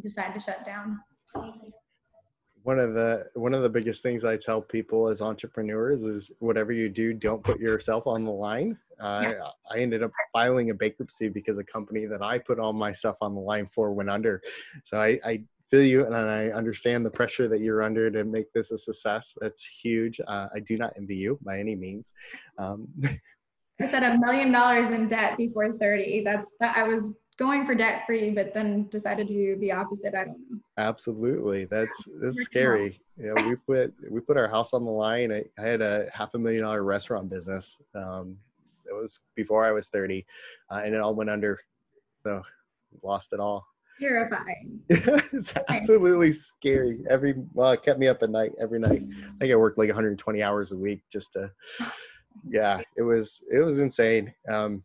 decide 0.00 0.34
to 0.34 0.40
shut 0.40 0.64
down 0.64 0.98
one 2.62 2.78
of 2.78 2.94
the 2.94 3.26
one 3.34 3.54
of 3.54 3.62
the 3.62 3.68
biggest 3.68 4.02
things 4.02 4.24
I 4.24 4.36
tell 4.36 4.60
people 4.60 5.08
as 5.08 5.22
entrepreneurs 5.22 6.04
is 6.04 6.30
whatever 6.38 6.72
you 6.72 6.88
do, 6.88 7.12
don't 7.12 7.42
put 7.42 7.60
yourself 7.60 8.06
on 8.06 8.24
the 8.24 8.30
line. 8.30 8.78
Uh, 9.00 9.32
yeah. 9.36 9.48
I 9.70 9.78
ended 9.78 10.02
up 10.02 10.10
filing 10.32 10.70
a 10.70 10.74
bankruptcy 10.74 11.28
because 11.28 11.58
a 11.58 11.64
company 11.64 12.06
that 12.06 12.22
I 12.22 12.38
put 12.38 12.58
all 12.58 12.72
my 12.72 12.92
stuff 12.92 13.16
on 13.20 13.34
the 13.34 13.40
line 13.40 13.68
for 13.72 13.92
went 13.92 14.10
under. 14.10 14.42
So 14.84 15.00
I, 15.00 15.20
I 15.24 15.42
feel 15.70 15.84
you 15.84 16.04
and 16.04 16.14
I 16.14 16.48
understand 16.48 17.04
the 17.06 17.10
pressure 17.10 17.48
that 17.48 17.60
you're 17.60 17.82
under 17.82 18.10
to 18.10 18.24
make 18.24 18.52
this 18.52 18.70
a 18.70 18.78
success. 18.78 19.36
That's 19.40 19.64
huge. 19.64 20.20
Uh, 20.26 20.48
I 20.54 20.60
do 20.60 20.76
not 20.76 20.94
envy 20.96 21.16
you 21.16 21.38
by 21.42 21.58
any 21.58 21.76
means. 21.76 22.12
Um, 22.58 22.88
I 23.80 23.88
said 23.88 24.02
a 24.02 24.18
million 24.18 24.50
dollars 24.50 24.86
in 24.86 25.06
debt 25.06 25.36
before 25.36 25.72
30. 25.72 26.24
That's 26.24 26.50
that 26.58 26.76
I 26.76 26.82
was 26.82 27.12
going 27.38 27.64
for 27.64 27.74
debt 27.74 28.02
free, 28.06 28.30
but 28.30 28.52
then 28.52 28.88
decided 28.88 29.28
to 29.28 29.32
do 29.32 29.56
the 29.60 29.72
opposite. 29.72 30.14
I 30.14 30.24
don't 30.24 30.38
know. 30.50 30.58
Absolutely, 30.76 31.64
that's 31.64 32.08
that's 32.20 32.42
scary. 32.42 33.00
You 33.16 33.34
know, 33.34 33.48
we 33.48 33.56
put 33.56 33.94
we 34.10 34.20
put 34.20 34.36
our 34.36 34.48
house 34.48 34.74
on 34.74 34.84
the 34.84 34.90
line. 34.90 35.32
I, 35.32 35.44
I 35.58 35.66
had 35.66 35.80
a 35.80 36.08
half 36.12 36.34
a 36.34 36.38
million 36.38 36.62
dollar 36.64 36.82
restaurant 36.82 37.30
business. 37.30 37.78
Um, 37.94 38.36
it 38.86 38.94
was 38.94 39.20
before 39.34 39.64
I 39.64 39.72
was 39.72 39.88
thirty, 39.88 40.26
uh, 40.70 40.82
and 40.84 40.94
it 40.94 41.00
all 41.00 41.14
went 41.14 41.30
under. 41.30 41.58
So 42.24 42.42
lost 43.02 43.32
it 43.32 43.40
all. 43.40 43.64
Terrifying. 44.00 44.80
it's 44.88 45.54
absolutely 45.68 46.32
scary. 46.32 47.00
Every 47.08 47.34
well, 47.54 47.72
it 47.72 47.82
kept 47.82 47.98
me 47.98 48.08
up 48.08 48.22
at 48.22 48.30
night 48.30 48.52
every 48.60 48.78
night. 48.78 49.02
I 49.02 49.38
think 49.38 49.52
I 49.52 49.56
worked 49.56 49.78
like 49.78 49.88
120 49.88 50.42
hours 50.42 50.72
a 50.72 50.76
week 50.76 51.02
just 51.12 51.32
to. 51.34 51.50
Yeah, 52.48 52.80
it 52.96 53.02
was 53.02 53.40
it 53.50 53.58
was 53.64 53.80
insane. 53.80 54.32
Um, 54.48 54.84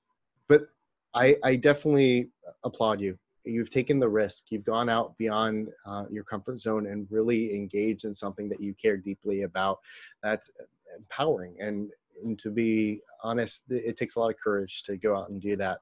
I, 1.14 1.36
I 1.44 1.56
definitely 1.56 2.30
applaud 2.64 3.00
you. 3.02 3.18
You've 3.46 3.70
taken 3.70 4.00
the 4.00 4.10
risk. 4.10 4.46
You've 4.50 4.64
gone 4.64 4.90
out 4.90 5.18
beyond 5.18 5.70
uh, 5.86 6.06
your 6.10 6.24
comfort 6.24 6.60
zone 6.60 6.88
and 6.88 7.08
really 7.10 7.54
engaged 7.54 8.06
in 8.06 8.14
something 8.14 8.48
that 8.50 8.62
you 8.62 8.74
care 8.74 8.98
deeply 8.98 9.44
about. 9.44 9.80
That's 10.22 10.50
empowering. 10.98 11.56
And, 11.60 11.90
and 12.24 12.40
to 12.40 12.50
be 12.50 13.02
honest, 13.22 13.64
it 13.70 13.98
takes 13.98 14.16
a 14.16 14.20
lot 14.20 14.30
of 14.30 14.38
courage 14.42 14.84
to 14.84 14.98
go 14.98 15.18
out 15.18 15.30
and 15.30 15.42
do 15.42 15.56
that. 15.58 15.80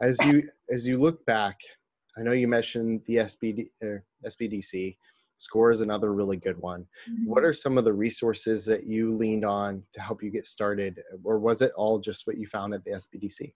As 0.00 0.16
you 0.24 0.48
as 0.72 0.86
you 0.86 1.00
look 1.00 1.24
back, 1.26 1.58
I 2.16 2.22
know 2.22 2.32
you 2.32 2.46
mentioned 2.46 3.02
the 3.06 3.16
SBD, 3.16 3.68
uh, 3.82 3.98
SBDC. 4.26 4.96
SCORE 5.36 5.72
is 5.72 5.80
another 5.80 6.12
really 6.12 6.36
good 6.36 6.56
one. 6.60 6.86
Mm-hmm. 7.10 7.26
What 7.26 7.42
are 7.42 7.52
some 7.52 7.76
of 7.76 7.84
the 7.84 7.92
resources 7.92 8.64
that 8.66 8.86
you 8.86 9.16
leaned 9.16 9.44
on 9.44 9.82
to 9.92 10.00
help 10.00 10.22
you 10.22 10.30
get 10.30 10.46
started, 10.46 11.02
or 11.24 11.40
was 11.40 11.60
it 11.60 11.72
all 11.76 11.98
just 11.98 12.26
what 12.26 12.38
you 12.38 12.46
found 12.46 12.72
at 12.72 12.84
the 12.84 12.92
SBDC? 12.92 13.52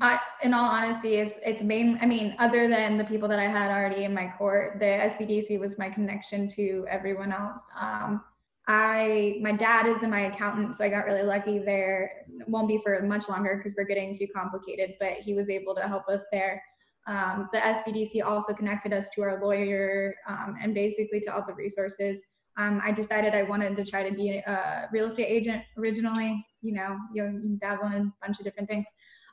I, 0.00 0.18
in 0.42 0.54
all 0.54 0.64
honesty, 0.64 1.16
it's 1.16 1.38
it's 1.44 1.62
main. 1.62 1.98
I 2.00 2.06
mean, 2.06 2.34
other 2.38 2.68
than 2.68 2.96
the 2.96 3.04
people 3.04 3.28
that 3.28 3.38
I 3.38 3.46
had 3.46 3.70
already 3.70 4.04
in 4.04 4.14
my 4.14 4.32
court, 4.38 4.80
the 4.80 4.86
SBDC 4.86 5.60
was 5.60 5.76
my 5.76 5.90
connection 5.90 6.48
to 6.50 6.86
everyone 6.88 7.32
else. 7.32 7.62
Um, 7.78 8.22
I 8.66 9.36
my 9.42 9.52
dad 9.52 9.86
is 9.86 10.00
my 10.02 10.32
accountant, 10.32 10.74
so 10.74 10.84
I 10.84 10.88
got 10.88 11.04
really 11.04 11.22
lucky 11.22 11.58
there. 11.58 12.24
Won't 12.46 12.66
be 12.66 12.80
for 12.82 13.02
much 13.02 13.28
longer 13.28 13.56
because 13.56 13.74
we're 13.76 13.84
getting 13.84 14.16
too 14.16 14.26
complicated, 14.34 14.94
but 14.98 15.18
he 15.22 15.34
was 15.34 15.50
able 15.50 15.74
to 15.74 15.82
help 15.82 16.08
us 16.08 16.22
there. 16.32 16.62
Um, 17.06 17.50
the 17.52 17.58
SBDC 17.58 18.24
also 18.24 18.54
connected 18.54 18.94
us 18.94 19.10
to 19.10 19.22
our 19.22 19.42
lawyer 19.42 20.14
um, 20.26 20.56
and 20.62 20.72
basically 20.72 21.20
to 21.20 21.34
all 21.34 21.44
the 21.46 21.52
resources. 21.52 22.22
Um, 22.56 22.80
I 22.82 22.92
decided 22.92 23.34
I 23.34 23.42
wanted 23.42 23.76
to 23.76 23.84
try 23.84 24.08
to 24.08 24.14
be 24.14 24.38
a 24.38 24.88
real 24.92 25.06
estate 25.08 25.26
agent 25.26 25.62
originally. 25.76 26.46
You 26.62 26.72
know, 26.72 26.96
you, 27.12 27.24
you 27.42 27.58
dabble 27.60 27.88
in 27.88 27.92
a 27.92 28.12
bunch 28.22 28.38
of 28.38 28.44
different 28.44 28.70
things. 28.70 28.86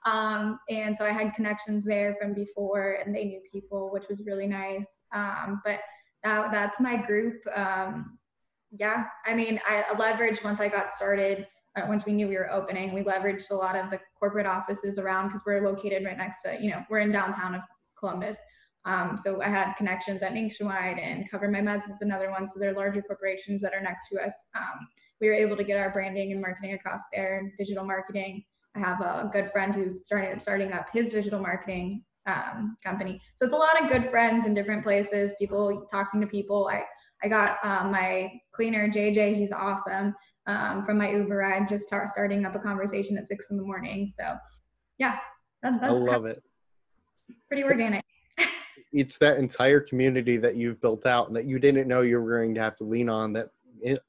Um, 0.06 0.60
and 0.70 0.96
so 0.96 1.06
I 1.06 1.12
had 1.12 1.34
connections 1.36 1.84
there 1.84 2.16
from 2.20 2.34
before 2.34 3.00
and 3.04 3.16
they 3.16 3.26
knew 3.26 3.42
people, 3.52 3.90
which 3.92 4.08
was 4.10 4.24
really 4.26 4.48
nice. 4.48 4.88
Um, 5.14 5.62
but 5.64 5.80
that, 6.24 6.52
that's 6.52 6.80
my 6.80 6.96
group. 6.96 7.42
Um, 7.56 8.18
yeah, 8.72 9.06
I 9.26 9.34
mean, 9.34 9.60
I 9.68 9.84
leveraged 9.94 10.44
once 10.44 10.60
I 10.60 10.70
got 10.70 10.94
started. 10.94 11.48
Uh, 11.76 11.84
once 11.88 12.06
we 12.06 12.14
knew 12.14 12.28
we 12.28 12.38
were 12.38 12.52
opening, 12.52 12.94
we 12.94 13.02
leveraged 13.02 13.52
a 13.52 13.56
lot 13.56 13.76
of 13.76 13.90
the 13.90 14.00
corporate 14.20 14.46
offices 14.46 14.98
around 14.98 15.28
because 15.28 15.42
we're 15.46 15.66
located 15.66 16.04
right 16.06 16.18
next 16.18 16.42
to, 16.44 16.58
you 16.60 16.70
know, 16.70 16.84
we're 16.90 17.00
in 17.00 17.12
downtown 17.12 17.56
of 17.56 17.62
Columbus. 17.98 18.38
Um, 18.86 19.20
so 19.22 19.42
I 19.42 19.48
had 19.48 19.74
connections 19.76 20.24
at 20.24 20.34
Nationwide 20.34 20.98
and 20.98 21.30
CoverMyMeds 21.30 21.92
is 21.92 22.02
another 22.02 22.32
one. 22.32 22.48
So 22.48 22.60
they're 22.60 22.74
larger 22.74 23.02
corporations 23.02 23.62
that 23.62 23.74
are 23.74 23.82
next 23.82 24.10
to 24.10 24.20
us. 24.20 24.34
Um, 24.56 24.88
we 25.20 25.28
were 25.28 25.36
able 25.36 25.56
to 25.56 25.64
get 25.64 25.78
our 25.78 25.92
branding 25.92 26.32
and 26.32 26.42
marketing 26.42 26.74
across 26.74 27.02
there, 27.14 27.38
and 27.38 27.52
digital 27.58 27.86
marketing. 27.86 28.44
I 28.76 28.80
have 28.80 29.02
a 29.02 29.30
good 29.32 29.52
friend 29.52 29.74
who's 29.76 30.06
starting 30.06 30.40
starting 30.40 30.74
up 30.74 30.88
his 30.94 31.12
digital 31.12 31.40
marketing 31.40 32.04
um, 32.28 32.78
company. 32.84 33.22
So 33.36 33.46
it's 33.46 33.54
a 33.54 33.58
lot 33.58 33.82
of 33.82 33.90
good 33.90 34.10
friends 34.10 34.46
in 34.46 34.54
different 34.54 34.84
places, 34.84 35.34
people 35.40 35.88
talking 35.92 36.22
to 36.22 36.28
people. 36.28 36.70
I 36.72 36.84
I 37.24 37.28
got 37.28 37.58
um, 37.64 37.92
my 37.92 38.32
cleaner 38.52 38.88
JJ. 38.90 39.36
He's 39.38 39.52
awesome. 39.52 40.16
Um, 40.48 40.84
from 40.86 40.98
my 40.98 41.12
Uber 41.12 41.38
ride, 41.38 41.68
just 41.68 41.86
start 41.86 42.10
starting 42.10 42.46
up 42.46 42.56
a 42.56 42.60
conversation 42.60 43.18
at 43.18 43.28
six 43.28 43.52
in 43.52 43.58
the 43.58 43.64
morning. 43.64 44.12
So, 44.18 44.28
yeah, 44.98 45.20
that, 45.62 45.80
that's 45.80 45.94
I 45.94 45.96
love 45.96 46.26
it. 46.26 46.42
Pretty 47.48 47.64
organic 47.64 48.04
it's 48.94 49.18
that 49.18 49.38
entire 49.38 49.80
community 49.80 50.38
that 50.38 50.56
you've 50.56 50.82
built 50.82 51.06
out 51.06 51.28
and 51.28 51.36
that 51.36 51.46
you 51.46 51.60
didn't 51.60 51.88
know 51.88 52.02
you 52.02 52.20
were 52.20 52.40
going 52.40 52.54
to 52.56 52.62
have 52.62 52.76
to 52.78 52.84
lean 52.84 53.10
on 53.10 53.34
that 53.34 53.50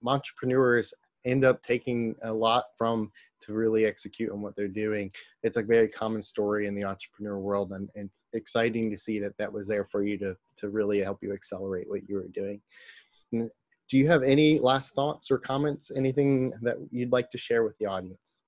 entrepreneurs 0.07 0.93
end 1.25 1.45
up 1.45 1.63
taking 1.63 2.15
a 2.23 2.33
lot 2.33 2.65
from 2.77 3.11
to 3.43 3.53
really 3.53 3.85
execute 3.85 4.31
on 4.31 4.41
what 4.41 4.55
they're 4.57 4.69
doing. 4.69 5.11
It's 5.43 5.57
a 5.57 5.63
very 5.63 5.89
common 5.89 6.23
story 6.23 6.67
in 6.67 6.75
the 6.75 6.85
entrepreneur 6.85 7.39
world, 7.39 7.73
and, 7.73 7.89
and, 7.95 8.09
it's 8.09 8.23
exciting 8.33 8.91
to 8.91 8.99
see 8.99 9.19
that 9.21 9.37
that 9.39 9.53
was 9.53 9.67
there 9.67 9.87
for 9.91 10.05
you 10.05 10.19
to 10.19 10.37
to 10.59 10.69
really 10.69 11.01
help 11.01 11.19
you 11.23 11.33
accelerate 11.33 11.89
what 11.89 12.09
you 12.09 12.17
were 12.17 12.29
doing. 12.29 12.61
Do 13.33 13.99
you 13.99 14.09
have 14.09 14.23
any 14.23 14.59
last 14.59 14.95
thoughts 14.95 15.31
or 15.31 15.39
comments? 15.39 15.91
Anything 15.95 16.53
that 16.63 16.77
you'd 16.91 17.13
like 17.13 17.31
to 17.31 17.39
share 17.39 17.65
with 17.65 17.77
the 17.79 17.87
audience? 17.87 18.43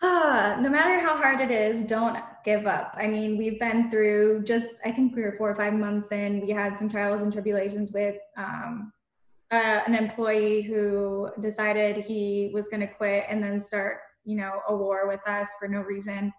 Ah, 0.00 0.56
no 0.60 0.70
matter 0.70 1.00
how 1.00 1.16
hard 1.16 1.40
it 1.40 1.50
is, 1.50 1.84
don't 1.84 2.18
give 2.44 2.66
up. 2.66 2.94
I 2.96 3.08
mean, 3.08 3.36
we've 3.36 3.58
been 3.58 3.90
through 3.90 4.44
just, 4.44 4.68
I 4.84 4.92
think 4.92 5.16
we 5.16 5.22
were 5.22 5.34
four 5.36 5.50
or 5.50 5.56
five 5.56 5.74
months 5.74 6.12
in. 6.12 6.40
We 6.40 6.50
had 6.50 6.78
some 6.78 6.88
trials 6.88 7.22
and 7.22 7.32
tribulations 7.32 7.90
with 7.90 8.16
um, 8.36 8.92
uh, 9.50 9.80
an 9.86 9.94
employee 9.94 10.62
who 10.62 11.30
decided 11.40 11.96
he 11.96 12.50
was 12.52 12.68
going 12.68 12.80
to 12.80 12.86
quit 12.86 13.24
and 13.28 13.42
then 13.42 13.62
start, 13.62 13.98
you 14.24 14.36
know, 14.36 14.60
a 14.68 14.76
war 14.76 15.08
with 15.08 15.26
us 15.26 15.48
for 15.58 15.68
no 15.68 15.80
reason. 15.80 16.32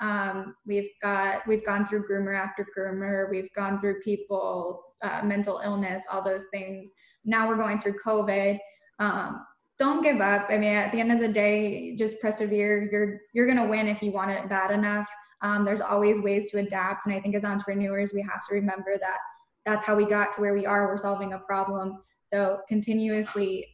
Um, 0.00 0.54
we've 0.66 0.90
got, 1.02 1.46
we've 1.46 1.64
gone 1.64 1.86
through 1.86 2.06
groomer 2.08 2.38
after 2.38 2.66
groomer. 2.76 3.30
We've 3.30 3.52
gone 3.54 3.80
through 3.80 4.00
people, 4.00 4.82
uh, 5.02 5.22
mental 5.24 5.60
illness, 5.64 6.02
all 6.10 6.22
those 6.22 6.44
things. 6.50 6.90
Now 7.24 7.48
we're 7.48 7.56
going 7.56 7.78
through 7.78 7.96
COVID. 8.04 8.58
Um, 8.98 9.44
don't 9.78 10.02
give 10.02 10.20
up. 10.20 10.46
I 10.48 10.56
mean, 10.56 10.74
at 10.74 10.90
the 10.92 11.00
end 11.00 11.12
of 11.12 11.20
the 11.20 11.28
day, 11.28 11.94
just 11.96 12.20
persevere. 12.20 12.88
You're 12.90 13.20
you're 13.34 13.46
gonna 13.46 13.66
win 13.66 13.88
if 13.88 14.00
you 14.02 14.10
want 14.10 14.30
it 14.30 14.48
bad 14.48 14.70
enough. 14.70 15.06
Um, 15.42 15.64
there's 15.64 15.82
always 15.82 16.20
ways 16.20 16.50
to 16.50 16.58
adapt, 16.58 17.04
and 17.04 17.14
I 17.14 17.20
think 17.20 17.34
as 17.34 17.44
entrepreneurs, 17.44 18.12
we 18.14 18.22
have 18.22 18.46
to 18.48 18.54
remember 18.54 18.96
that 18.98 19.18
that's 19.66 19.84
how 19.84 19.94
we 19.94 20.06
got 20.06 20.32
to 20.34 20.40
where 20.40 20.54
we 20.54 20.64
are. 20.64 20.86
We're 20.86 20.96
solving 20.96 21.34
a 21.34 21.40
problem. 21.40 22.02
So 22.32 22.60
continuously 22.68 23.66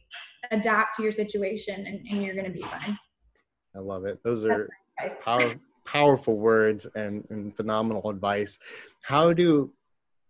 adapt 0.51 0.95
to 0.97 1.03
your 1.03 1.11
situation, 1.11 1.85
and, 1.87 2.05
and 2.09 2.23
you're 2.23 2.35
gonna 2.35 2.49
be 2.49 2.61
fine. 2.61 2.97
I 3.75 3.79
love 3.79 4.05
it. 4.05 4.19
Those 4.23 4.45
are 4.45 4.69
power, 5.23 5.55
powerful 5.85 6.37
words 6.37 6.87
and, 6.95 7.25
and 7.29 7.55
phenomenal 7.55 8.09
advice. 8.09 8.59
How 9.01 9.33
do 9.33 9.71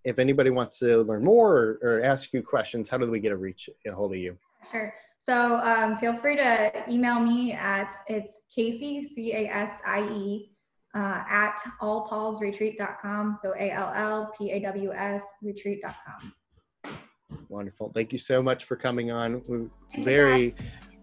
if 0.04 0.20
anybody 0.20 0.50
wants 0.50 0.80
to 0.80 1.04
learn 1.04 1.24
more 1.24 1.56
or, 1.56 1.80
or, 1.82 2.04
ask 2.04 2.34
you 2.34 2.44
questions, 2.44 2.90
how 2.90 2.98
do 2.98 3.10
we 3.10 3.22
get 3.22 3.32
a 3.32 3.38
reach 3.38 3.70
a 3.88 3.92
hold 3.92 4.12
of 4.12 4.18
you? 4.18 4.38
Sure. 4.70 4.94
So 5.20 5.56
um, 5.64 5.98
feel 5.98 6.18
free 6.18 6.36
to 6.36 6.84
email 6.90 7.20
me 7.22 7.54
at 7.54 7.94
it's 8.08 8.42
Casie 8.56 9.06
C 9.06 9.32
A 9.34 9.48
S 9.48 9.82
I 9.88 10.02
E 10.02 10.52
uh, 10.94 11.24
at 11.30 11.58
allpawsretreat.com. 11.82 13.40
So 13.42 13.54
A 13.58 13.72
L 13.72 13.94
L 13.96 14.34
P 14.38 14.52
A 14.52 14.60
W 14.60 14.92
S 14.92 15.24
retreat.com. 15.42 16.34
Wonderful. 17.54 17.92
Thank 17.94 18.12
you 18.12 18.18
so 18.18 18.42
much 18.42 18.64
for 18.64 18.76
coming 18.76 19.12
on. 19.12 19.70
Very 20.00 20.56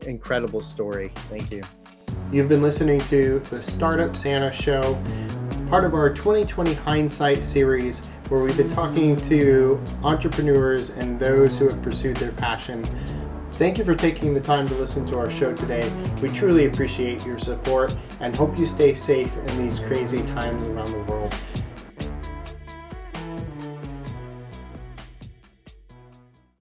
incredible 0.04 0.60
story. 0.60 1.12
Thank 1.28 1.52
you. 1.52 1.62
You've 2.32 2.48
been 2.48 2.60
listening 2.60 3.00
to 3.02 3.38
the 3.50 3.62
Startup 3.62 4.16
Santa 4.16 4.50
Show, 4.50 5.00
part 5.68 5.84
of 5.84 5.94
our 5.94 6.12
2020 6.12 6.74
Hindsight 6.74 7.44
series, 7.44 8.04
where 8.28 8.40
we've 8.40 8.56
been 8.56 8.68
talking 8.68 9.16
to 9.28 9.80
entrepreneurs 10.02 10.90
and 10.90 11.20
those 11.20 11.56
who 11.56 11.68
have 11.68 11.80
pursued 11.82 12.16
their 12.16 12.32
passion 12.32 12.84
Thank 13.60 13.76
you 13.76 13.84
for 13.84 13.94
taking 13.94 14.32
the 14.32 14.40
time 14.40 14.66
to 14.68 14.74
listen 14.76 15.04
to 15.08 15.18
our 15.18 15.28
show 15.28 15.54
today. 15.54 15.86
We 16.22 16.28
truly 16.28 16.64
appreciate 16.64 17.26
your 17.26 17.38
support 17.38 17.94
and 18.18 18.34
hope 18.34 18.58
you 18.58 18.66
stay 18.66 18.94
safe 18.94 19.30
in 19.36 19.62
these 19.62 19.80
crazy 19.80 20.22
times 20.22 20.64
around 20.64 20.90
the 20.90 21.00
world. 21.00 21.34